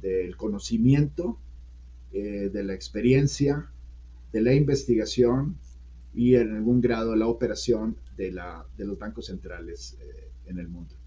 [0.01, 1.37] del conocimiento,
[2.11, 3.69] eh, de la experiencia,
[4.31, 5.57] de la investigación
[6.13, 10.67] y en algún grado la operación de, la, de los bancos centrales eh, en el
[10.67, 10.98] mundo.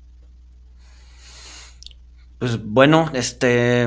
[2.42, 3.84] Pues bueno, este.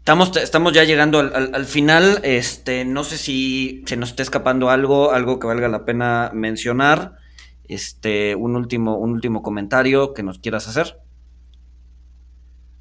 [0.00, 2.18] Estamos, estamos ya llegando al, final.
[2.24, 7.14] Este, no sé si se nos está escapando algo, algo que valga la pena mencionar.
[7.62, 10.98] Este, un último, un último comentario que nos quieras hacer.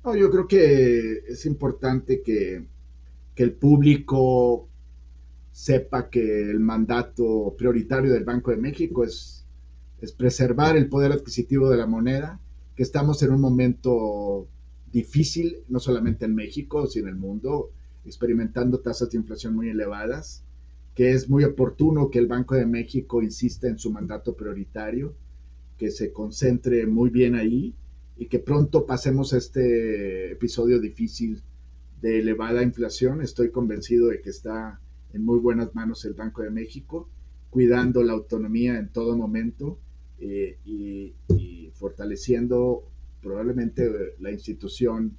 [0.06, 2.66] yo creo que es importante que,
[3.36, 4.68] que el público
[5.52, 9.46] sepa que el mandato prioritario del Banco de México es,
[10.02, 12.40] es preservar el poder adquisitivo de la moneda,
[12.76, 14.48] que estamos en un momento
[14.92, 17.72] difícil, no solamente en México, sino en el mundo,
[18.06, 20.44] experimentando tasas de inflación muy elevadas,
[20.96, 25.16] que es muy oportuno que el Banco de México insista en su mandato prioritario,
[25.78, 27.74] que se concentre muy bien ahí
[28.18, 31.42] y que pronto pasemos este episodio difícil
[32.02, 33.22] de elevada inflación.
[33.22, 34.80] Estoy convencido de que está
[35.14, 37.10] en muy buenas manos el Banco de México,
[37.50, 39.80] cuidando la autonomía en todo momento
[40.20, 42.91] eh, y, y fortaleciendo
[43.22, 45.18] probablemente la institución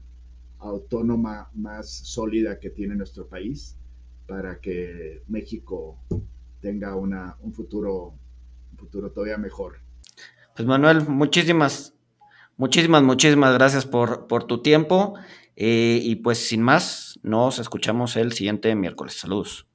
[0.58, 3.76] autónoma más sólida que tiene nuestro país
[4.26, 5.98] para que México
[6.60, 8.14] tenga una, un, futuro,
[8.70, 9.78] un futuro todavía mejor.
[10.54, 11.94] Pues Manuel, muchísimas,
[12.56, 15.14] muchísimas, muchísimas gracias por, por tu tiempo.
[15.56, 19.18] Eh, y pues sin más, nos escuchamos el siguiente miércoles.
[19.18, 19.66] Saludos.